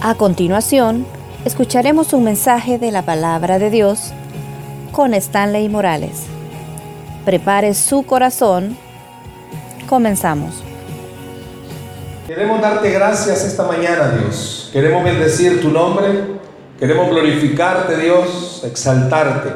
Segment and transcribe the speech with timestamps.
[0.00, 1.04] A continuación,
[1.44, 4.12] escucharemos un mensaje de la palabra de Dios
[4.92, 6.26] con Stanley Morales.
[7.24, 8.78] Prepare su corazón.
[9.88, 10.62] Comenzamos.
[12.28, 14.70] Queremos darte gracias esta mañana, Dios.
[14.72, 16.38] Queremos bendecir tu nombre.
[16.78, 19.50] Queremos glorificarte, Dios, exaltarte.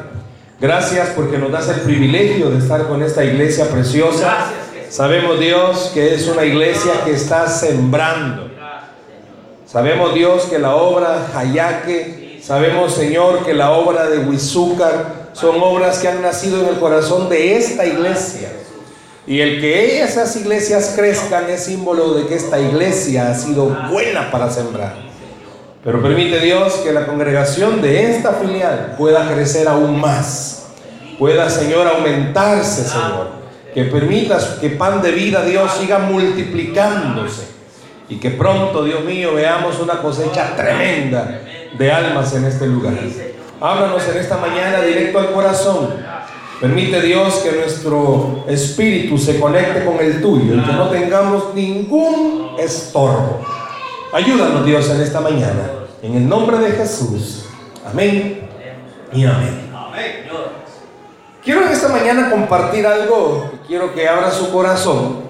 [0.59, 4.47] Gracias porque nos das el privilegio de estar con esta iglesia preciosa.
[4.89, 8.52] Sabemos, Dios, que es una iglesia que está sembrando.
[9.73, 15.97] Sabemos, Dios, que la obra Hayaque, sabemos, Señor, que la obra de Huizúcar son obras
[15.97, 18.49] que han nacido en el corazón de esta iglesia.
[19.25, 24.29] Y el que esas iglesias crezcan es símbolo de que esta iglesia ha sido buena
[24.29, 24.93] para sembrar.
[25.83, 30.67] Pero permite Dios que la congregación de esta filial pueda crecer aún más.
[31.17, 33.29] Pueda, Señor, aumentarse, Señor.
[33.73, 37.52] Que permitas que pan de vida, Dios, siga multiplicándose
[38.13, 41.41] y que pronto, Dios mío, veamos una cosecha tremenda
[41.75, 42.93] de almas en este lugar.
[43.59, 45.89] Háblanos en esta mañana directo al corazón.
[46.61, 52.55] Permite Dios que nuestro espíritu se conecte con el tuyo y que no tengamos ningún
[52.59, 53.39] estorbo.
[54.13, 55.71] Ayúdanos Dios en esta mañana.
[56.03, 57.45] En el nombre de Jesús.
[57.83, 58.47] Amén
[59.11, 59.71] y amén.
[61.43, 63.49] Quiero en esta mañana compartir algo.
[63.65, 65.23] Quiero que abra su corazón.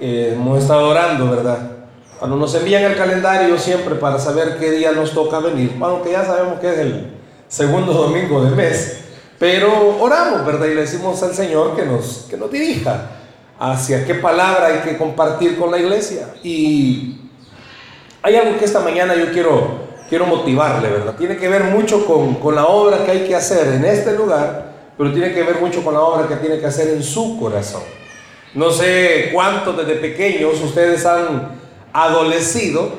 [0.00, 1.71] Eh, hemos estado orando, ¿verdad?
[2.22, 6.24] Cuando nos envían el calendario siempre para saber qué día nos toca venir, aunque ya
[6.24, 7.10] sabemos que es el
[7.48, 9.00] segundo domingo del mes,
[9.40, 10.66] pero oramos, ¿verdad?
[10.66, 13.10] Y le decimos al Señor que nos, que nos dirija
[13.58, 16.28] hacia qué palabra hay que compartir con la iglesia.
[16.44, 17.22] Y
[18.22, 19.78] hay algo que esta mañana yo quiero,
[20.08, 21.16] quiero motivarle, ¿verdad?
[21.16, 24.92] Tiene que ver mucho con, con la obra que hay que hacer en este lugar,
[24.96, 27.82] pero tiene que ver mucho con la obra que tiene que hacer en su corazón.
[28.54, 31.61] No sé cuántos desde pequeños ustedes han
[31.92, 32.90] adolecido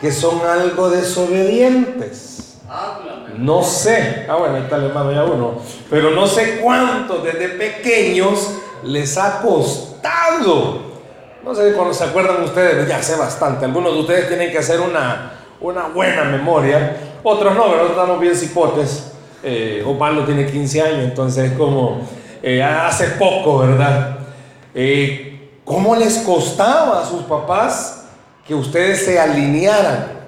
[0.00, 2.58] que son algo desobedientes.
[3.36, 5.54] No sé, ah bueno, ahí está el hermano ya uno,
[5.88, 10.92] pero no sé cuánto desde pequeños les ha costado.
[11.44, 14.80] No sé cuando se acuerdan ustedes, ya sé bastante, algunos de ustedes tienen que hacer
[14.80, 19.12] una, una buena memoria, otros no, pero estamos bien cipotes.
[19.44, 22.00] Eh, Omar tiene 15 años, entonces como
[22.42, 24.18] eh, hace poco, ¿verdad?
[24.74, 28.01] Eh, ¿Cómo les costaba a sus papás
[28.46, 30.22] que ustedes se alinearan.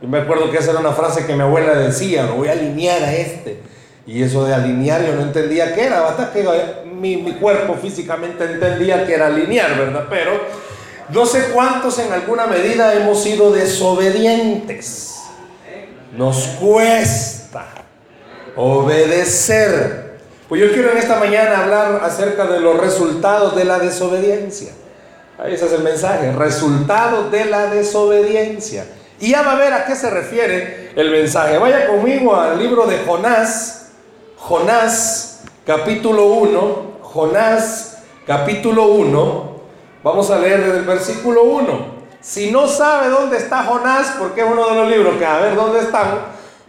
[0.00, 2.52] Yo me acuerdo que esa era una frase que mi abuela decía, lo voy a
[2.52, 3.60] alinear a este.
[4.06, 6.44] Y eso de alinear yo no entendía qué era, hasta que
[6.86, 10.06] mi, mi cuerpo físicamente entendía que era alinear, ¿verdad?
[10.08, 10.32] Pero
[11.10, 15.16] no sé cuántos en alguna medida hemos sido desobedientes.
[16.16, 17.66] Nos cuesta
[18.56, 20.18] obedecer.
[20.48, 24.72] Pues yo quiero en esta mañana hablar acerca de los resultados de la desobediencia.
[25.46, 28.86] Ese es el mensaje, resultado de la desobediencia.
[29.18, 31.56] Y ya va a ver a qué se refiere el mensaje.
[31.58, 33.90] Vaya conmigo al libro de Jonás,
[34.36, 39.60] Jonás capítulo 1, Jonás capítulo 1,
[40.02, 42.00] vamos a leer desde el versículo 1.
[42.20, 45.54] Si no sabe dónde está Jonás, porque es uno de los libros que a ver
[45.54, 46.20] dónde están,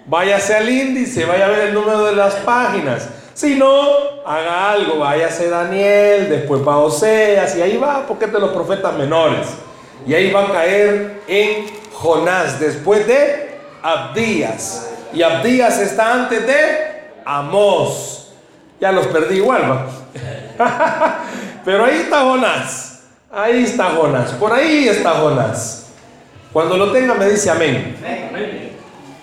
[0.06, 3.08] váyase al índice, vaya a ver el número de las páginas.
[3.34, 8.40] Si no, haga algo, váyase Daniel, después va Oseas, y ahí va, porque es de
[8.40, 9.48] los profetas menores.
[10.06, 14.90] Y ahí va a caer en Jonás, después de Abdías.
[15.14, 18.34] Y Abdías está antes de Amós.
[18.80, 19.88] Ya los perdí igual, va.
[21.66, 23.04] Pero ahí está Jonás.
[23.32, 24.32] Ahí está Jonás.
[24.32, 25.88] Por ahí está Jonás.
[26.52, 27.96] Cuando lo tenga me dice amén.
[28.30, 28.71] amén.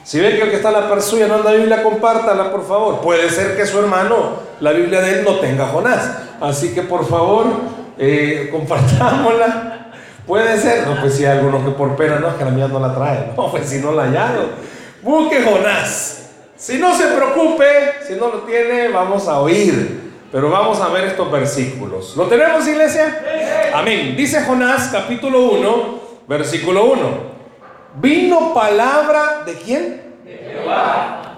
[0.09, 2.51] Si ve que el que está a la par suya no anda la Biblia, compártala,
[2.51, 3.03] por favor.
[3.03, 6.11] Puede ser que su hermano, la Biblia de él, no tenga Jonás.
[6.41, 7.45] Así que, por favor,
[7.99, 9.91] eh, compartámosla.
[10.27, 10.87] Puede ser.
[10.87, 12.95] No, pues si hay algunos que por pena, no, es que la mía no la
[12.95, 13.35] trae.
[13.37, 14.45] No, pues si no la hallado.
[15.03, 16.31] Busque Jonás.
[16.57, 17.67] Si no se preocupe,
[18.07, 20.11] si no lo tiene, vamos a oír.
[20.33, 22.17] Pero vamos a ver estos versículos.
[22.17, 23.21] ¿Lo tenemos, iglesia?
[23.75, 24.17] Amén.
[24.17, 27.39] Dice Jonás, capítulo 1, versículo 1.
[28.01, 30.08] Vino palabra de quién?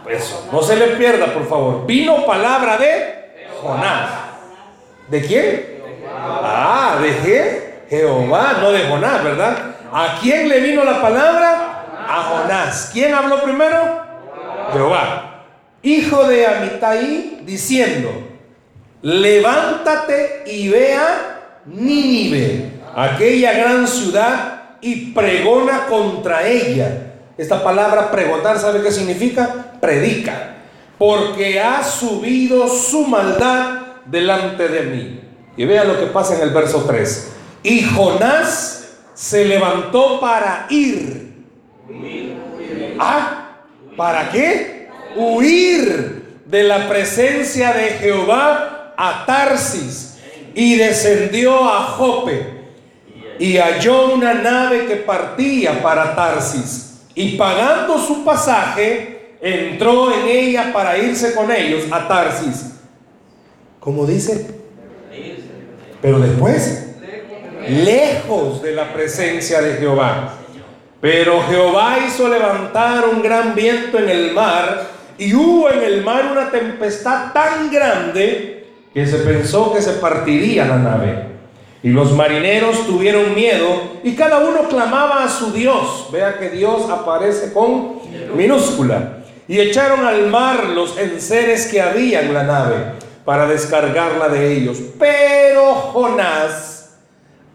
[0.09, 1.87] Eso, no se le pierda, por favor.
[1.87, 4.11] Vino palabra de Jonás.
[5.09, 5.81] ¿De quién?
[6.23, 7.71] Ah, de?
[7.89, 9.57] Jehová, no de Jonás, ¿verdad?
[9.93, 11.85] ¿A quién le vino la palabra?
[12.09, 12.91] A Jonás.
[12.93, 14.01] ¿Quién habló primero?
[14.73, 15.45] Jehová.
[15.83, 18.11] Hijo de Amitai, diciendo,
[19.03, 27.10] levántate y vea Nínive, aquella gran ciudad y pregona contra ella.
[27.41, 29.73] Esta palabra pregonar, ¿sabe qué significa?
[29.81, 30.57] Predica.
[30.99, 35.21] Porque ha subido su maldad delante de mí.
[35.57, 37.33] Y vea lo que pasa en el verso 3.
[37.63, 41.47] Y Jonás se levantó para ir
[42.99, 43.63] Ah,
[43.97, 44.91] ¿para qué?
[45.17, 50.19] Huir de la presencia de Jehová a Tarsis
[50.55, 52.61] y descendió a Jope
[53.39, 60.73] y halló una nave que partía para Tarsis y pagando su pasaje entró en ella
[60.73, 62.73] para irse con ellos a Tarsis.
[63.81, 64.47] ¿Cómo dice?
[66.03, 66.97] Pero después,
[67.69, 70.35] lejos de la presencia de Jehová.
[71.01, 74.87] Pero Jehová hizo levantar un gran viento en el mar
[75.17, 80.67] y hubo en el mar una tempestad tan grande que se pensó que se partiría
[80.67, 81.27] la nave.
[81.83, 83.69] Y los marineros tuvieron miedo
[84.05, 86.09] y cada uno clamaba a su Dios.
[86.13, 88.01] Vea que Dios aparece con
[88.35, 89.19] minúscula.
[89.49, 92.77] Y echaron al mar los enseres que había en la nave
[93.25, 94.79] para descargarla de ellos.
[94.99, 96.99] Pero Jonás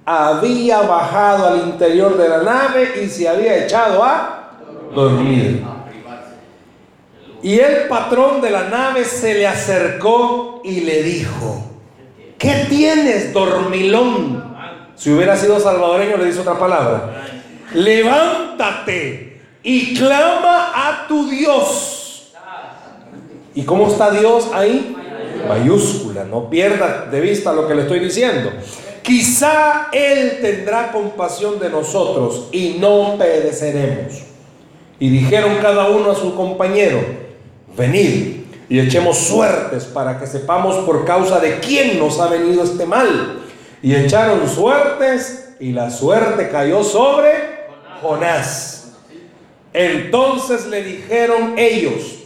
[0.06, 4.52] había bajado al interior de la nave y se había echado a
[4.94, 5.64] dormir.
[7.42, 11.75] Y el patrón de la nave se le acercó y le dijo,
[12.38, 14.56] ¿Qué tienes, dormilón?
[14.96, 17.28] Si hubiera sido salvadoreño, le dice otra palabra.
[17.74, 22.32] Levántate y clama a tu Dios.
[23.54, 24.96] ¿Y cómo está Dios ahí?
[25.48, 28.52] Mayúscula, no pierda de vista lo que le estoy diciendo.
[29.02, 34.24] Quizá Él tendrá compasión de nosotros y no pereceremos.
[35.00, 37.00] Y dijeron cada uno a su compañero,
[37.78, 42.86] venid y echemos suertes para que sepamos por causa de quién nos ha venido este
[42.86, 43.42] mal.
[43.82, 47.32] Y echaron suertes y la suerte cayó sobre
[48.02, 48.94] Jonás.
[49.74, 52.24] Entonces le dijeron ellos,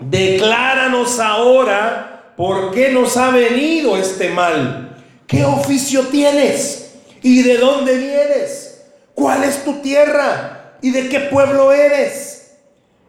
[0.00, 4.96] decláranos ahora por qué nos ha venido este mal.
[5.26, 6.94] ¿Qué oficio tienes?
[7.22, 8.86] ¿Y de dónde vienes?
[9.14, 10.76] ¿Cuál es tu tierra?
[10.82, 12.56] ¿Y de qué pueblo eres?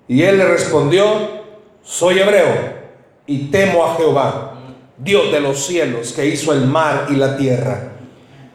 [0.08, 1.41] Y él le respondió,
[1.84, 2.82] soy hebreo
[3.26, 4.54] y temo a Jehová,
[4.98, 7.92] Dios de los cielos, que hizo el mar y la tierra.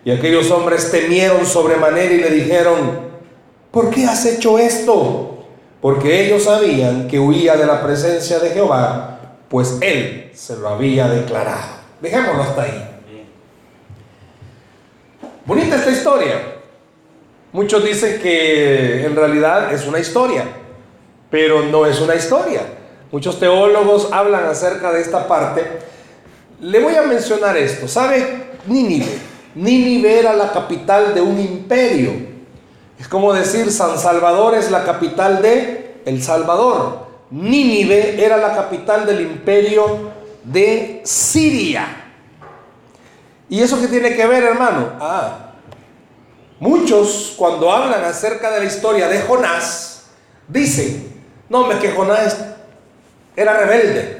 [0.05, 3.00] Y aquellos hombres temieron sobremanera y le dijeron,
[3.70, 5.44] ¿por qué has hecho esto?
[5.81, 9.19] Porque ellos sabían que huía de la presencia de Jehová,
[9.49, 11.76] pues él se lo había declarado.
[12.00, 12.90] Dejémoslo hasta ahí.
[15.44, 16.40] Bonita esta historia.
[17.52, 20.44] Muchos dicen que en realidad es una historia,
[21.31, 22.62] pero no es una historia.
[23.12, 25.64] Muchos teólogos hablan acerca de esta parte.
[26.60, 27.86] Le voy a mencionar esto.
[27.86, 28.50] ¿Sabe?
[28.66, 29.18] Nínive.
[29.54, 32.12] Nínive era la capital de un imperio.
[32.98, 37.06] Es como decir San Salvador es la capital de El Salvador.
[37.30, 40.12] Nínive era la capital del imperio
[40.44, 42.04] de Siria.
[43.48, 44.92] ¿Y eso qué tiene que ver, hermano?
[45.00, 45.52] Ah,
[46.58, 50.06] muchos cuando hablan acerca de la historia de Jonás,
[50.48, 52.36] dicen, no, me que Jonás
[53.36, 54.16] era rebelde.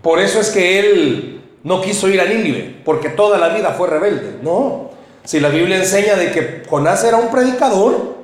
[0.00, 3.88] Por eso es que él no quiso ir a Nínive, porque toda la vida fue
[3.88, 4.38] rebelde.
[4.42, 4.90] No,
[5.24, 8.16] si la Biblia enseña de que Jonás era un predicador,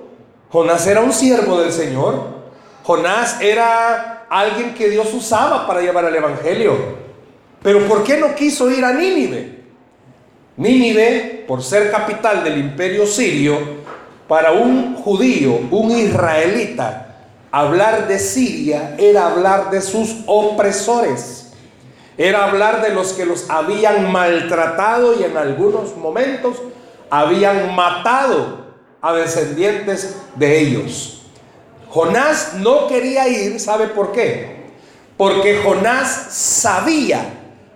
[0.50, 2.38] Jonás era un siervo del Señor,
[2.82, 6.76] Jonás era alguien que Dios usaba para llevar el Evangelio.
[7.62, 9.58] Pero ¿por qué no quiso ir a Nínive?
[10.56, 13.58] Nínive, por ser capital del imperio sirio,
[14.26, 17.07] para un judío, un israelita,
[17.50, 21.52] Hablar de Siria era hablar de sus opresores.
[22.16, 26.56] Era hablar de los que los habían maltratado y en algunos momentos
[27.08, 28.66] habían matado
[29.00, 31.22] a descendientes de ellos.
[31.88, 34.66] Jonás no quería ir, ¿sabe por qué?
[35.16, 37.24] Porque Jonás sabía,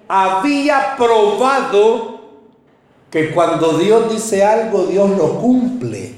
[0.08, 2.20] había probado
[3.10, 6.14] que cuando Dios dice algo, Dios lo cumple.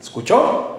[0.00, 0.78] ¿Escuchó?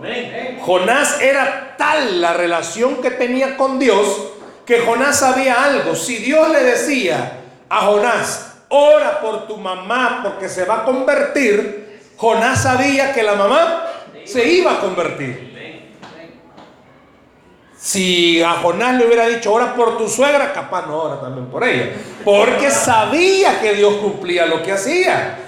[0.62, 4.34] Jonás era tal la relación que tenía con Dios
[4.66, 5.96] que Jonás sabía algo.
[5.96, 7.40] Si Dios le decía
[7.70, 13.36] a Jonás, ora por tu mamá porque se va a convertir, Jonás sabía que la
[13.36, 13.86] mamá
[14.26, 15.54] se iba a convertir.
[17.78, 21.66] Si a Jonás le hubiera dicho, ora por tu suegra, capaz no ora también por
[21.66, 21.92] ella.
[22.24, 25.40] Porque sabía que Dios cumplía lo que hacía.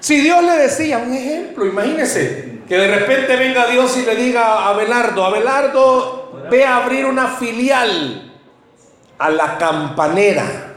[0.00, 4.42] Si Dios le decía, un ejemplo, imagínese, que de repente venga Dios y le diga
[4.44, 8.32] a Abelardo, Abelardo, ve a abrir una filial
[9.18, 10.76] a la campanera.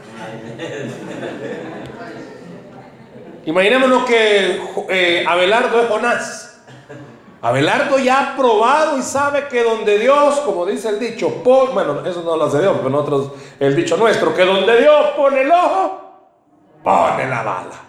[3.44, 6.64] Imaginémonos que eh, Abelardo es Jonás.
[7.40, 12.24] Abelardo ya ha probado y sabe que donde Dios, como dice el dicho, bueno, eso
[12.24, 16.26] no lo hace Dios, pero nosotros, el dicho nuestro, que donde Dios pone el ojo,
[16.82, 17.80] pone la bala.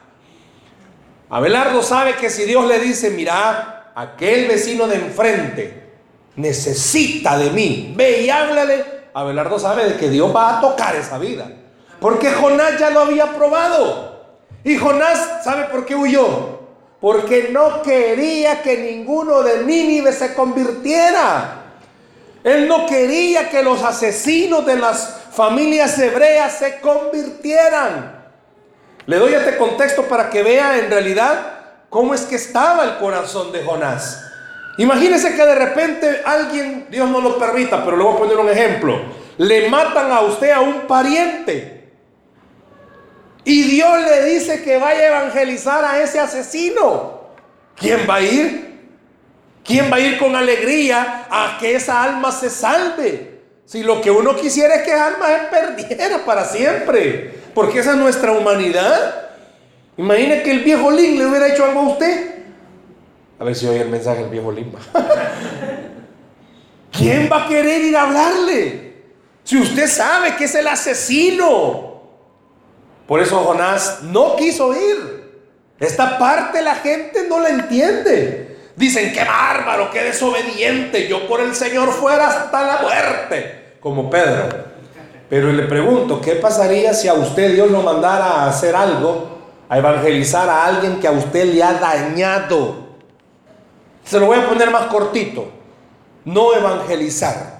[1.28, 5.84] Abelardo sabe que si Dios le dice, mira, aquel vecino de enfrente
[6.36, 7.94] necesita de mí.
[7.96, 8.86] Ve y háblale.
[9.14, 11.50] Abelardo sabe de que Dios va a tocar esa vida.
[12.00, 14.26] Porque Jonás ya lo había probado.
[14.64, 16.60] Y Jonás, ¿sabe por qué huyó?
[17.00, 21.62] Porque no quería que ninguno de Nínive se convirtiera.
[22.44, 28.26] Él no quería que los asesinos de las familias hebreas se convirtieran.
[29.06, 31.55] Le doy este contexto para que vea en realidad
[31.96, 34.22] cómo es que estaba el corazón de Jonás.
[34.78, 38.50] Imagínese que de repente alguien, Dios no lo permita, pero le voy a poner un
[38.50, 39.00] ejemplo,
[39.38, 41.94] le matan a usted a un pariente
[43.46, 47.30] y Dios le dice que vaya a evangelizar a ese asesino.
[47.78, 48.90] ¿Quién va a ir?
[49.64, 53.40] ¿Quién va a ir con alegría a que esa alma se salve?
[53.64, 57.92] Si lo que uno quisiera es que esa alma se perdiera para siempre, porque esa
[57.92, 59.25] es nuestra humanidad.
[59.98, 62.36] Imagine que el viejo Lin le hubiera hecho algo a usted.
[63.40, 64.74] A ver si oye el mensaje del viejo Lin.
[66.92, 68.96] ¿Quién va a querer ir a hablarle?
[69.44, 71.96] Si usted sabe que es el asesino.
[73.08, 75.26] Por eso Jonás no quiso ir.
[75.80, 78.58] Esta parte la gente no la entiende.
[78.76, 81.08] Dicen, qué bárbaro, qué desobediente.
[81.08, 83.76] Yo por el Señor fuera hasta la muerte.
[83.80, 84.66] Como Pedro.
[85.30, 89.35] Pero le pregunto, ¿qué pasaría si a usted Dios lo mandara a hacer algo
[89.68, 92.86] a evangelizar a alguien que a usted le ha dañado.
[94.04, 95.48] Se lo voy a poner más cortito.
[96.24, 97.56] No evangelizar.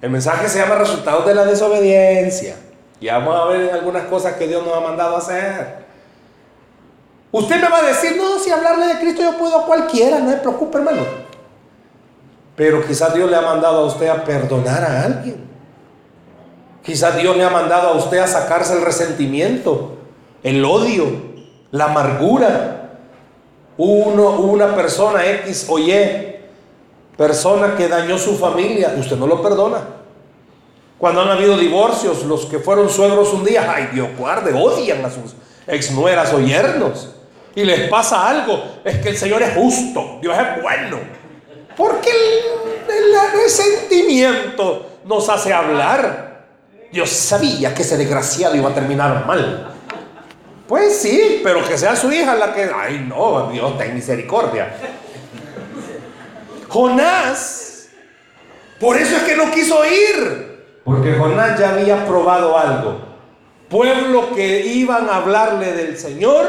[0.00, 2.56] El mensaje se llama resultados de la desobediencia.
[3.00, 5.82] Y vamos a ver algunas cosas que Dios nos ha mandado a hacer.
[7.30, 10.30] Usted me va a decir, no, si hablarle de Cristo yo puedo a cualquiera, no
[10.30, 11.02] se preocupe, hermano.
[12.56, 15.48] Pero quizás Dios le ha mandado a usted a perdonar a alguien.
[16.82, 19.96] Quizás Dios le ha mandado a usted a sacarse el resentimiento
[20.42, 21.06] el odio,
[21.70, 22.78] la amargura.
[23.78, 25.92] Una persona X o Y,
[27.16, 29.80] persona que dañó su familia, usted no lo perdona.
[30.98, 35.10] Cuando han habido divorcios, los que fueron suegros un día, ay Dios guarde, odian a
[35.10, 35.34] sus
[35.66, 37.08] exnueras o yernos.
[37.54, 40.98] Y les pasa algo, es que el Señor es justo, Dios es bueno.
[41.76, 46.46] Porque el resentimiento nos hace hablar.
[46.92, 49.74] Dios sabía que ese desgraciado iba a terminar mal.
[50.72, 52.70] Pues sí, pero que sea su hija la que...
[52.74, 54.72] Ay, no, Dios, ten misericordia.
[56.66, 57.90] Jonás,
[58.80, 60.80] por eso es que no quiso ir.
[60.82, 63.02] Porque Jonás ya había probado algo.
[63.68, 66.46] Pueblo que iban a hablarle del Señor,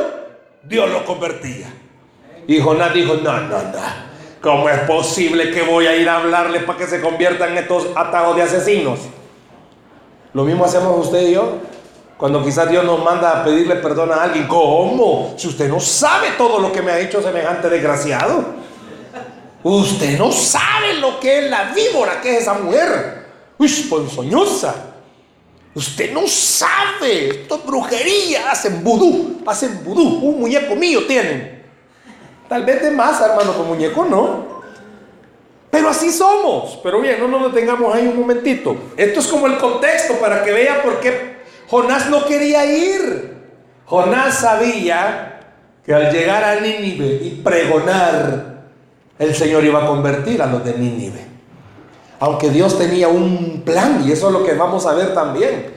[0.64, 1.68] Dios lo convertía.
[2.48, 3.80] Y Jonás dijo, no, no, no.
[4.40, 8.38] ¿Cómo es posible que voy a ir a hablarle para que se conviertan estos atajos
[8.38, 9.00] de asesinos?
[10.32, 11.73] Lo mismo hacemos usted y yo.
[12.24, 15.34] Cuando quizás Dios nos manda a pedirle perdón a alguien, ¿cómo?
[15.36, 18.46] Si usted no sabe todo lo que me ha hecho semejante desgraciado.
[19.62, 23.26] Usted no sabe lo que es la víbora que es esa mujer.
[23.58, 24.74] Uy, ponzoñosa.
[25.76, 27.42] Usted no sabe.
[27.42, 28.52] Esto es brujería.
[28.52, 29.42] Hacen vudú.
[29.46, 30.26] Hacen vudú.
[30.26, 31.62] Un muñeco mío tienen.
[32.48, 34.62] Tal vez de más, hermano, con muñeco no.
[35.70, 36.80] Pero así somos.
[36.82, 38.78] Pero bien, no nos detengamos ahí un momentito.
[38.96, 41.33] Esto es como el contexto para que vea por qué
[41.74, 43.34] Jonás no quería ir.
[43.88, 45.40] Jonás sabía
[45.84, 48.66] que al llegar a Nínive y pregonar,
[49.18, 51.26] el Señor iba a convertir a los de Nínive.
[52.20, 55.74] Aunque Dios tenía un plan, y eso es lo que vamos a ver también.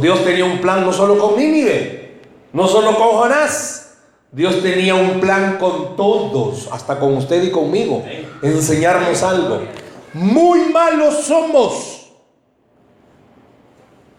[0.00, 2.20] Dios tenía un plan no solo con Nínive,
[2.52, 3.94] no solo con Jonás.
[4.30, 8.04] Dios tenía un plan con todos, hasta con usted y conmigo.
[8.42, 9.62] Enseñarnos algo.
[10.12, 11.95] Muy malos somos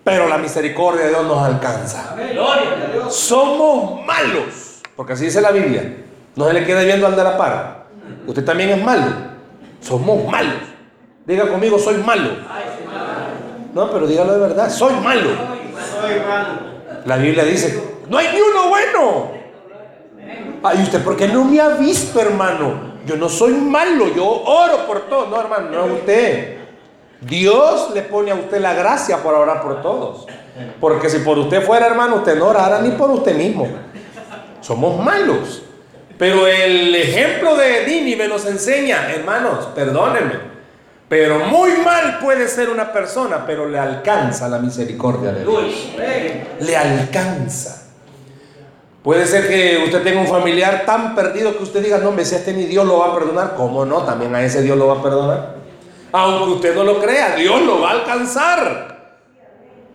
[0.07, 2.15] pero la misericordia de Dios nos alcanza.
[3.09, 5.97] Somos malos, porque así dice la Biblia.
[6.37, 7.87] No se le quede viendo al de la par.
[8.25, 9.07] Usted también es malo.
[9.81, 10.61] Somos malos.
[11.25, 12.29] Diga conmigo, soy malo.
[13.73, 15.31] No, pero dígalo de verdad, soy malo.
[17.03, 19.31] La Biblia dice, no hay ni uno bueno.
[20.63, 22.93] Ay, ¿usted por qué no me ha visto, hermano?
[23.05, 25.27] Yo no soy malo, yo oro por todo.
[25.27, 26.59] No, hermano, no usted.
[27.21, 30.27] Dios le pone a usted la gracia por orar por todos.
[30.79, 33.67] Porque si por usted fuera hermano, usted no orara ni por usted mismo.
[34.61, 35.63] Somos malos.
[36.17, 40.57] Pero el ejemplo de Nínive nos enseña, hermanos, perdónenme.
[41.09, 45.93] Pero muy mal puede ser una persona, pero le alcanza la misericordia de Dios.
[46.59, 47.83] Le alcanza.
[49.03, 52.35] Puede ser que usted tenga un familiar tan perdido que usted diga, no, me si
[52.35, 53.53] este ni Dios lo va a perdonar.
[53.55, 54.03] ¿Cómo no?
[54.03, 55.56] También a ese Dios lo va a perdonar.
[56.11, 58.97] Aunque usted no lo crea, Dios lo va a alcanzar.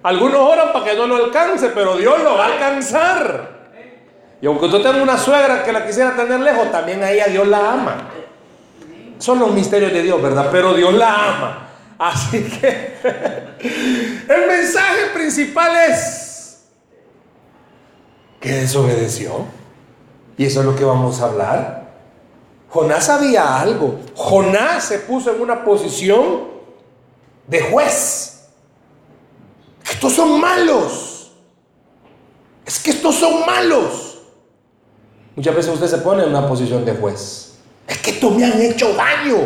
[0.02, 3.62] Algunos oran para que no lo alcance, pero Dios lo va a alcanzar.
[4.40, 7.46] Y aunque usted tenga una suegra que la quisiera tener lejos, también a ella Dios
[7.46, 8.08] la ama.
[9.18, 10.48] Son los misterios de Dios, ¿verdad?
[10.50, 11.68] Pero Dios la ama.
[11.96, 12.96] Así que
[14.28, 16.64] el mensaje principal es
[18.40, 19.46] que desobedeció.
[20.36, 21.81] Y eso es lo que vamos a hablar.
[22.72, 24.00] Jonás sabía algo.
[24.14, 26.44] Jonás se puso en una posición
[27.46, 28.48] de juez.
[29.84, 31.32] Estos son malos.
[32.64, 34.22] Es que estos son malos.
[35.36, 37.56] Muchas veces usted se pone en una posición de juez.
[37.86, 39.36] Es que estos me han hecho daño.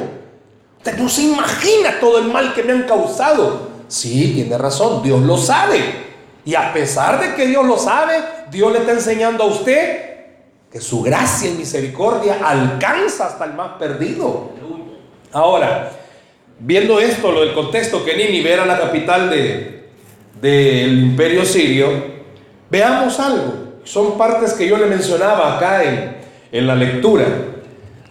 [0.78, 3.70] Usted no se imagina todo el mal que me han causado.
[3.88, 6.06] Sí, tiene razón, Dios lo sabe.
[6.44, 10.05] Y a pesar de que Dios lo sabe, Dios le está enseñando a usted
[10.76, 14.50] que su gracia y misericordia alcanza hasta el más perdido.
[15.32, 15.90] Ahora,
[16.58, 19.88] viendo esto, lo del contexto, que Nínive era la capital de,
[20.38, 21.88] del imperio sirio,
[22.68, 23.54] veamos algo.
[23.84, 26.18] Son partes que yo le mencionaba acá en,
[26.52, 27.24] en la lectura.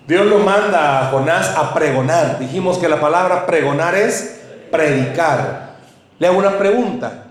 [0.07, 2.39] Dios lo manda a Jonás a pregonar.
[2.39, 4.39] Dijimos que la palabra pregonar es
[4.71, 5.75] predicar.
[6.17, 7.25] Le hago una pregunta.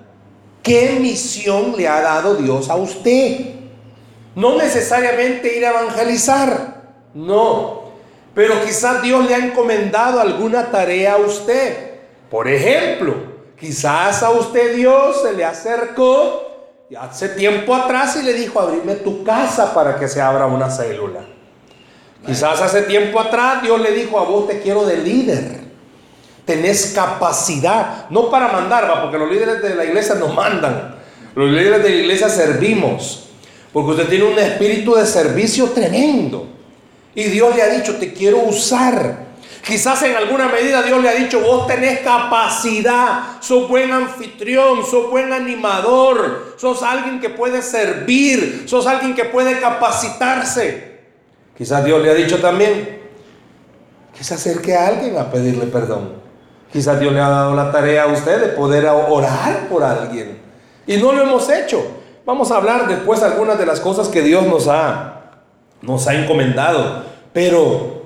[0.62, 3.63] ¿Qué misión le ha dado Dios a usted?
[4.34, 6.82] No necesariamente ir a evangelizar,
[7.14, 7.84] no.
[8.34, 12.00] Pero quizás Dios le ha encomendado alguna tarea a usted.
[12.30, 13.14] Por ejemplo,
[13.58, 16.44] quizás a usted Dios se le acercó
[16.98, 21.20] hace tiempo atrás y le dijo, abrime tu casa para que se abra una célula.
[22.26, 25.64] Quizás hace tiempo atrás Dios le dijo, a vos te quiero de líder.
[26.44, 30.96] Tenés capacidad, no para mandar, porque los líderes de la iglesia nos mandan.
[31.34, 33.24] Los líderes de la iglesia servimos.
[33.75, 36.47] Porque usted tiene un espíritu de servicio tremendo.
[37.12, 39.25] Y Dios le ha dicho, te quiero usar.
[39.66, 45.11] Quizás en alguna medida Dios le ha dicho, vos tenés capacidad, sos buen anfitrión, sos
[45.11, 51.00] buen animador, sos alguien que puede servir, sos alguien que puede capacitarse.
[51.59, 53.00] Quizás Dios le ha dicho también
[54.16, 56.12] que se acerque a alguien a pedirle perdón.
[56.73, 60.39] Quizás Dios le ha dado la tarea a usted de poder orar por alguien.
[60.87, 62.03] Y no lo hemos hecho.
[62.26, 65.43] Vamos a hablar después algunas de las cosas que Dios nos ha,
[65.82, 67.04] nos ha encomendado.
[67.32, 68.04] Pero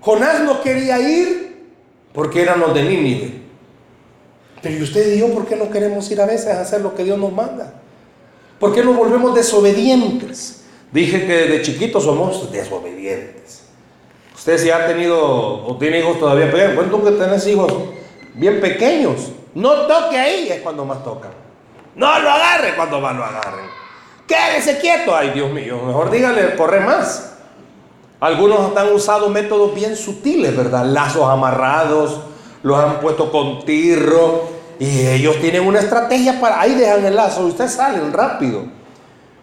[0.00, 1.66] Jonás no quería ir
[2.12, 3.42] porque eran los de Nínive.
[4.60, 6.94] Pero ¿y usted y yo por qué no queremos ir a veces a hacer lo
[6.96, 7.74] que Dios nos manda?
[8.58, 10.64] ¿Por qué nos volvemos desobedientes?
[10.90, 13.62] Dije que de chiquitos somos desobedientes.
[14.34, 17.72] Usted si ha tenido o tiene hijos todavía pequeños, cuento que tenés hijos
[18.34, 19.30] bien pequeños.
[19.54, 21.30] No toque ahí, es cuando más tocan.
[21.94, 23.66] No lo agarre cuando va, lo agarren.
[24.26, 25.16] Quédese quieto.
[25.16, 27.36] Ay, Dios mío, mejor dígale, corre más.
[28.20, 30.84] Algunos han usado métodos bien sutiles, ¿verdad?
[30.84, 32.20] Lazos amarrados,
[32.62, 34.48] los han puesto con tirro
[34.78, 36.60] y ellos tienen una estrategia para...
[36.60, 38.64] Ahí dejan el lazo y ustedes salen rápido.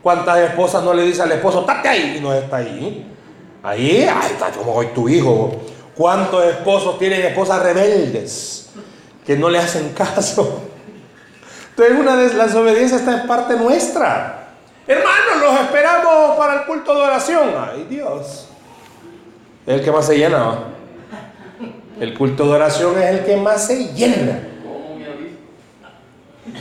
[0.01, 2.15] ¿Cuántas esposas no le dicen al esposo, estate ahí?
[2.17, 3.11] Y no está ahí.
[3.63, 5.51] Ahí, ahí está como hoy tu hijo.
[5.95, 8.69] ¿Cuántos esposos tienen esposas rebeldes
[9.25, 10.61] que no le hacen caso?
[11.77, 14.47] Entonces una de las obediencias está en parte nuestra.
[14.87, 17.49] Hermanos, los esperamos para el culto de oración.
[17.69, 18.47] Ay Dios.
[19.67, 20.59] Es el que más se llena.
[21.99, 24.39] El culto de oración es el que más se llena.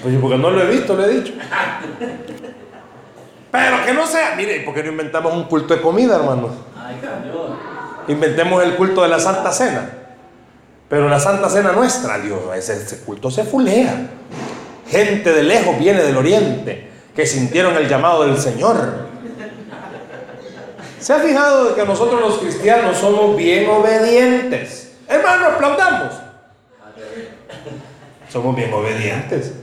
[0.03, 1.33] Pues porque no lo he visto, lo he dicho.
[3.53, 6.51] Pero que no sea, mire, porque no inventamos un culto de comida, hermanos?
[8.09, 9.89] Inventemos el culto de la Santa Cena.
[10.89, 14.09] Pero la Santa Cena nuestra, Dios, ese, ese culto se fulea.
[14.95, 19.09] Gente de lejos viene del oriente que sintieron el llamado del Señor.
[21.01, 24.93] ¿Se ha fijado que nosotros los cristianos somos bien obedientes?
[25.09, 26.15] Hermano, aplaudamos.
[28.31, 29.55] Somos bien obedientes.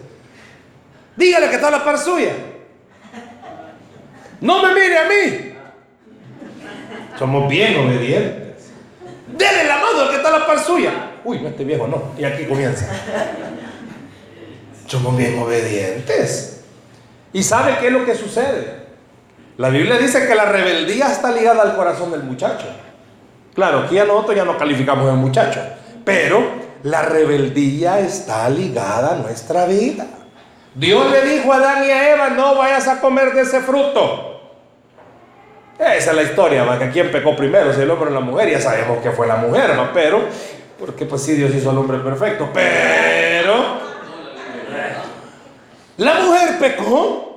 [1.16, 2.34] Dígale que está la par suya.
[4.42, 5.54] No me mire a mí.
[7.18, 8.70] Somos bien obedientes.
[9.28, 10.92] Dele la mano al que está la par suya.
[11.24, 12.12] Uy, no, este viejo no.
[12.18, 12.86] Y aquí comienza.
[14.92, 16.64] Somos bien obedientes.
[17.32, 18.82] ¿Y sabe qué es lo que sucede?
[19.56, 22.66] La Biblia dice que la rebeldía está ligada al corazón del muchacho.
[23.56, 25.62] Claro, aquí a nosotros ya no calificamos de muchacho,
[26.04, 26.44] pero
[26.84, 30.08] la rebeldía está ligada a nuestra vida.
[30.76, 34.42] Dios le dijo a Adán y a Eva, no vayas a comer de ese fruto.
[35.80, 36.78] Esa es la historia, ¿va?
[36.78, 39.38] que quién pecó primero, si el hombre o la mujer, ya sabemos que fue la
[39.38, 39.94] mujer, ¿no?
[39.94, 40.20] pero,
[40.78, 43.81] porque pues sí, Dios hizo al hombre perfecto, pero
[46.02, 47.28] la mujer pecó.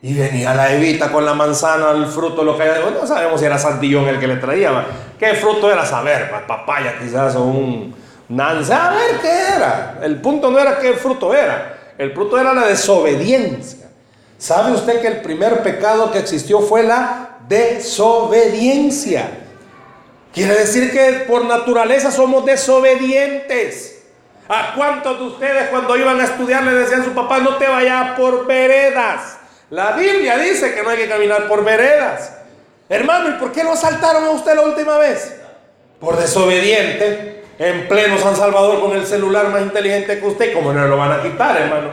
[0.00, 2.80] Y venía la evita con la manzana, el fruto, lo que haya.
[2.90, 4.86] No sabemos si era santillón el que le traía.
[5.18, 5.84] ¿Qué fruto era?
[5.86, 7.94] Saber, papaya quizás o un
[8.28, 8.88] nanza.
[8.88, 9.98] A ver qué era.
[10.02, 11.94] El punto no era qué fruto era.
[11.96, 13.90] El fruto era la desobediencia.
[14.38, 19.28] ¿Sabe usted que el primer pecado que existió fue la desobediencia?
[20.32, 23.93] Quiere decir que por naturaleza somos desobedientes.
[24.48, 27.66] ¿A cuántos de ustedes cuando iban a estudiar le decían a su papá, no te
[27.66, 29.38] vayas por veredas?
[29.70, 32.36] La Biblia dice que no hay que caminar por veredas.
[32.88, 35.40] Hermano, ¿y por qué lo asaltaron a usted la última vez?
[35.98, 40.52] Por desobediente, en pleno San Salvador con el celular más inteligente que usted.
[40.52, 41.90] ¿Cómo no lo van a quitar, hermano?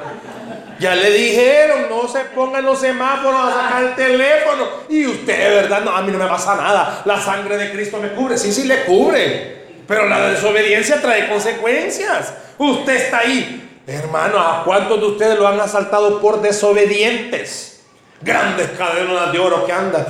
[0.78, 4.66] Ya le dijeron, no se pongan los semáforos a sacar el teléfono.
[4.90, 7.04] Y usted, de verdad, no, a mí no me pasa nada.
[7.06, 8.38] La sangre de Cristo me cubre.
[8.38, 9.61] Sí, sí, le cubre.
[9.88, 12.34] Pero la desobediencia trae consecuencias.
[12.58, 13.82] Usted está ahí.
[13.88, 17.84] Hermano, ¿a cuántos de ustedes lo han asaltado por desobedientes?
[18.22, 20.06] Grandes cadenas de oro que andan.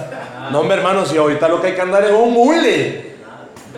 [0.51, 3.11] No, hombre, hermano, si ahorita lo que hay que andar es un hule.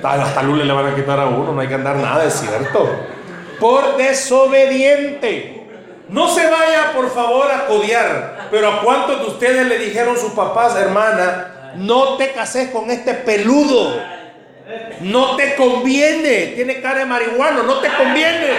[0.02, 2.90] Hasta lule le van a quitar a uno, no hay que andar nada, es cierto.
[3.60, 5.68] Por desobediente.
[6.10, 8.48] No se vaya, por favor, a codiar.
[8.52, 13.14] Pero a cuántos de ustedes le dijeron sus papás, hermana, no te cases con este
[13.14, 13.94] peludo.
[15.02, 16.54] No te conviene.
[16.56, 18.50] Tiene cara de marihuana, no te conviene.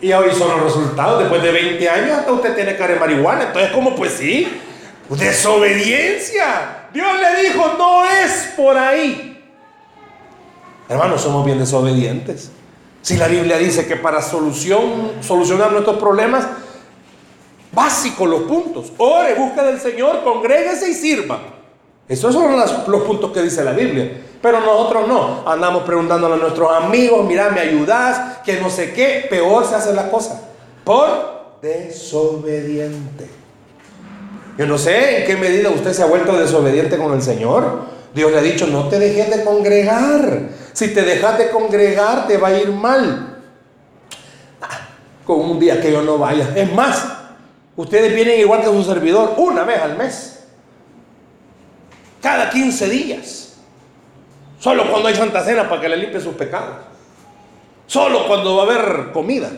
[0.00, 1.20] Y hoy son los resultados.
[1.20, 3.44] Después de 20 años, hasta usted tiene cara de marihuana.
[3.44, 3.94] Entonces, ¿cómo?
[3.94, 4.48] Pues sí.
[5.08, 6.88] Desobediencia.
[6.92, 9.42] Dios le dijo, no es por ahí.
[10.88, 12.50] Hermanos, somos bien desobedientes.
[13.02, 16.46] Si la Biblia dice que para solución, solucionar nuestros problemas,
[17.72, 18.92] básicos los puntos.
[18.98, 21.57] Ore, busca del Señor, congréguese y sirva.
[22.08, 24.10] Esos son los, puntos que dice la Biblia.
[24.40, 25.42] Pero nosotros no.
[25.46, 29.26] Andamos preguntándole a nuestros amigos, mira, me ayudas, que no sé qué.
[29.28, 30.40] Peor se hace la cosa.
[30.84, 33.28] Por desobediente.
[34.56, 37.82] Yo no sé en qué medida usted se ha vuelto desobediente con el Señor.
[38.14, 40.40] Dios le ha dicho, no te dejes de congregar.
[40.72, 43.36] Si te dejas de congregar, te va a ir mal.
[44.62, 44.88] Ah,
[45.24, 46.52] con un día que yo no vaya.
[46.56, 47.06] Es más,
[47.76, 50.37] ustedes vienen igual que su servidor, una vez al mes.
[52.20, 53.54] Cada 15 días.
[54.58, 56.76] Solo cuando hay Santa Cena para que le limpie sus pecados.
[57.86, 59.48] Solo cuando va a haber comida.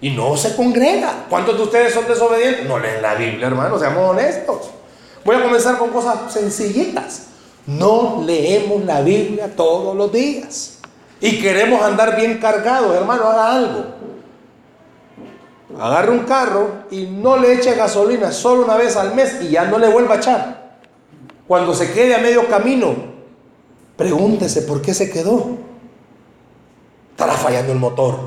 [0.00, 1.26] Y no se congrega.
[1.28, 2.66] ¿Cuántos de ustedes son desobedientes?
[2.66, 4.70] No leen la Biblia, hermano, seamos honestos.
[5.24, 7.26] Voy a comenzar con cosas sencillitas.
[7.66, 10.78] No leemos la Biblia todos los días.
[11.20, 13.84] Y queremos andar bien cargados, hermano, haga algo.
[15.78, 19.64] Agarre un carro y no le eche gasolina solo una vez al mes y ya
[19.64, 20.59] no le vuelva a echar.
[21.50, 22.94] Cuando se quede a medio camino,
[23.96, 25.58] pregúntese por qué se quedó.
[27.10, 28.20] Estará fallando el motor.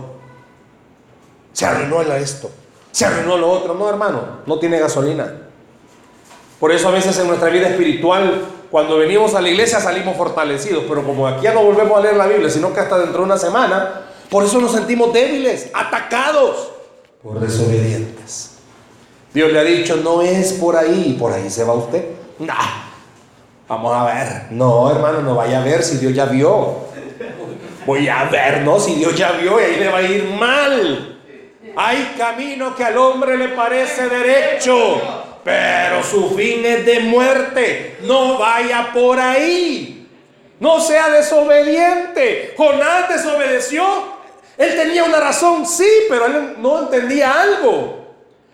[1.53, 2.51] Se arruinó esto.
[2.91, 3.75] Se arruinó lo otro.
[3.75, 5.33] No, hermano, no tiene gasolina.
[6.59, 10.83] Por eso a veces en nuestra vida espiritual cuando venimos a la iglesia salimos fortalecidos,
[10.89, 13.23] pero como aquí ya no volvemos a leer la Biblia, sino que hasta dentro de
[13.23, 16.73] una semana, por eso nos sentimos débiles, atacados
[17.23, 18.57] por desobedientes.
[19.33, 22.03] Dios le ha dicho, no es por ahí, por ahí se va usted.
[23.75, 24.27] Vamos a ver.
[24.51, 26.83] No, hermano, no vaya a ver si Dios ya vio.
[27.86, 31.19] Voy a ver, no, si Dios ya vio y ahí le va a ir mal.
[31.75, 35.01] Hay camino que al hombre le parece derecho
[35.43, 37.97] pero su fin es de muerte.
[38.03, 40.07] No vaya por ahí.
[40.59, 42.53] No sea desobediente.
[42.55, 43.83] Jonás desobedeció.
[44.57, 48.05] Él tenía una razón, sí, pero él no entendía algo.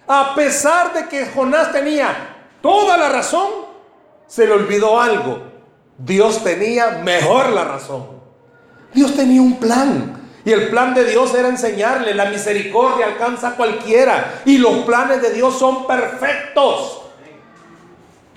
[0.07, 3.49] A pesar de que Jonás tenía toda la razón,
[4.29, 5.41] se le olvidó algo.
[5.97, 8.07] Dios tenía mejor la razón.
[8.93, 10.15] Dios tenía un plan.
[10.45, 14.41] Y el plan de Dios era enseñarle, la misericordia alcanza a cualquiera.
[14.45, 17.01] Y los planes de Dios son perfectos.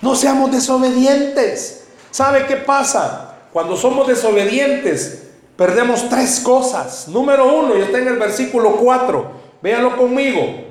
[0.01, 1.85] No seamos desobedientes.
[2.11, 3.35] ¿Sabe qué pasa?
[3.53, 7.07] Cuando somos desobedientes, perdemos tres cosas.
[7.07, 9.31] Número uno, y está en el versículo 4.
[9.61, 10.62] Véanlo conmigo.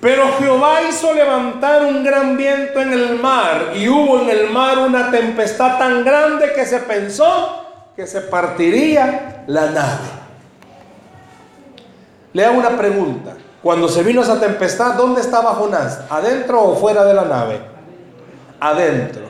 [0.00, 4.78] Pero Jehová hizo levantar un gran viento en el mar y hubo en el mar
[4.78, 7.64] una tempestad tan grande que se pensó
[7.96, 10.06] que se partiría la nave.
[12.32, 13.34] Le hago una pregunta.
[13.60, 16.02] Cuando se vino esa tempestad, ¿dónde estaba Jonás?
[16.08, 17.60] ¿Adentro o fuera de la nave?
[18.60, 19.22] Adentro.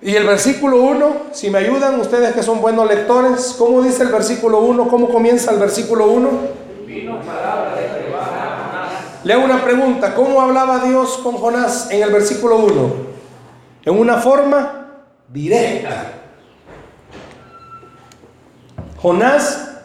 [0.00, 4.08] Y el versículo 1, si me ayudan ustedes que son buenos lectores, ¿cómo dice el
[4.08, 4.88] versículo 1?
[4.88, 6.30] ¿Cómo comienza el versículo 1?
[9.26, 12.94] Le una pregunta, ¿cómo hablaba Dios con Jonás en el versículo 1?
[13.84, 14.86] En una forma
[15.26, 16.12] directa.
[19.02, 19.80] Jonás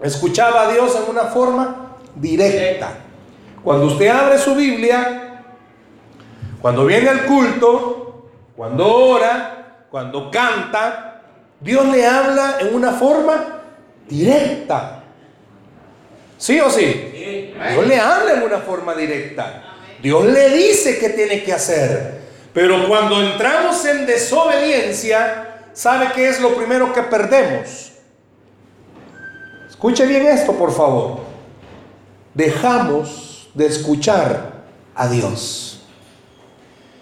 [0.00, 2.94] escuchaba a Dios en una forma directa.
[3.62, 5.44] Cuando usted abre su Biblia,
[6.62, 11.24] cuando viene al culto, cuando ora, cuando canta,
[11.60, 13.34] Dios le habla en una forma
[14.08, 14.97] directa.
[16.38, 17.52] ¿Sí o sí?
[17.72, 19.64] Dios le habla en una forma directa.
[20.00, 22.20] Dios le dice qué tiene que hacer.
[22.54, 27.92] Pero cuando entramos en desobediencia, ¿sabe qué es lo primero que perdemos?
[29.68, 31.20] Escuche bien esto, por favor.
[32.34, 34.52] Dejamos de escuchar
[34.94, 35.82] a Dios.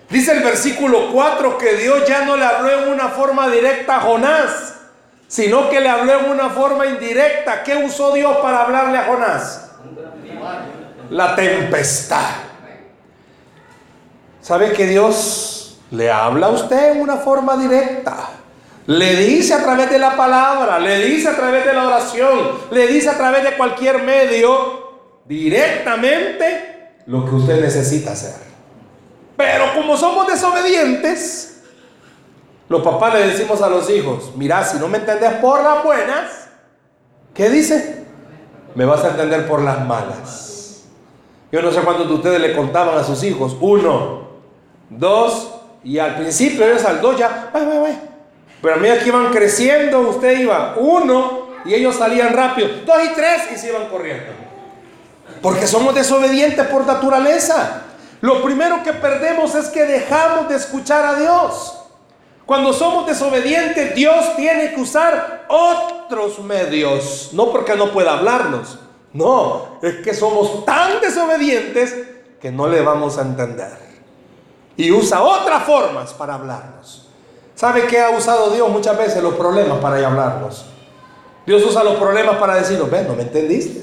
[0.09, 4.01] Dice el versículo 4 que Dios ya no le habló en una forma directa a
[4.01, 4.66] Jonás,
[5.29, 7.63] sino que le habló en una forma indirecta.
[7.63, 9.71] ¿Qué usó Dios para hablarle a Jonás?
[11.11, 12.31] La tempestad.
[14.41, 18.31] ¿Sabe que Dios le habla a usted en una forma directa?
[18.87, 22.87] Le dice a través de la palabra, le dice a través de la oración, le
[22.87, 24.87] dice a través de cualquier medio,
[25.25, 28.35] directamente lo que usted necesita hacer.
[29.37, 31.56] Pero como somos desobedientes,
[32.69, 36.49] los papás le decimos a los hijos, mira, si no me entendés por las buenas,
[37.33, 38.05] ¿qué dice?
[38.75, 40.83] Me vas a entender por las malas.
[41.53, 44.29] Yo no sé cuántos de ustedes le contaban a sus hijos, uno,
[44.91, 45.53] dos,
[45.85, 47.51] y al principio ellos al dos ya,
[48.61, 53.15] Pero a medida que iban creciendo, usted iba uno y ellos salían rápido, dos y
[53.15, 54.33] tres y se iban corriendo.
[55.41, 57.83] Porque somos desobedientes por naturaleza.
[58.21, 61.76] Lo primero que perdemos es que dejamos de escuchar a Dios.
[62.47, 67.31] Cuando somos desobedientes, Dios tiene que usar otros medios.
[67.33, 68.79] No porque no pueda hablarnos.
[69.13, 71.95] No, es que somos tan desobedientes
[72.41, 73.77] que no le vamos a entender.
[74.77, 77.09] Y usa otras formas para hablarnos.
[77.55, 79.23] ¿Sabe qué ha usado Dios muchas veces?
[79.23, 80.67] Los problemas para hablarnos.
[81.47, 83.81] Dios usa los problemas para decirnos, ven, no me entendiste.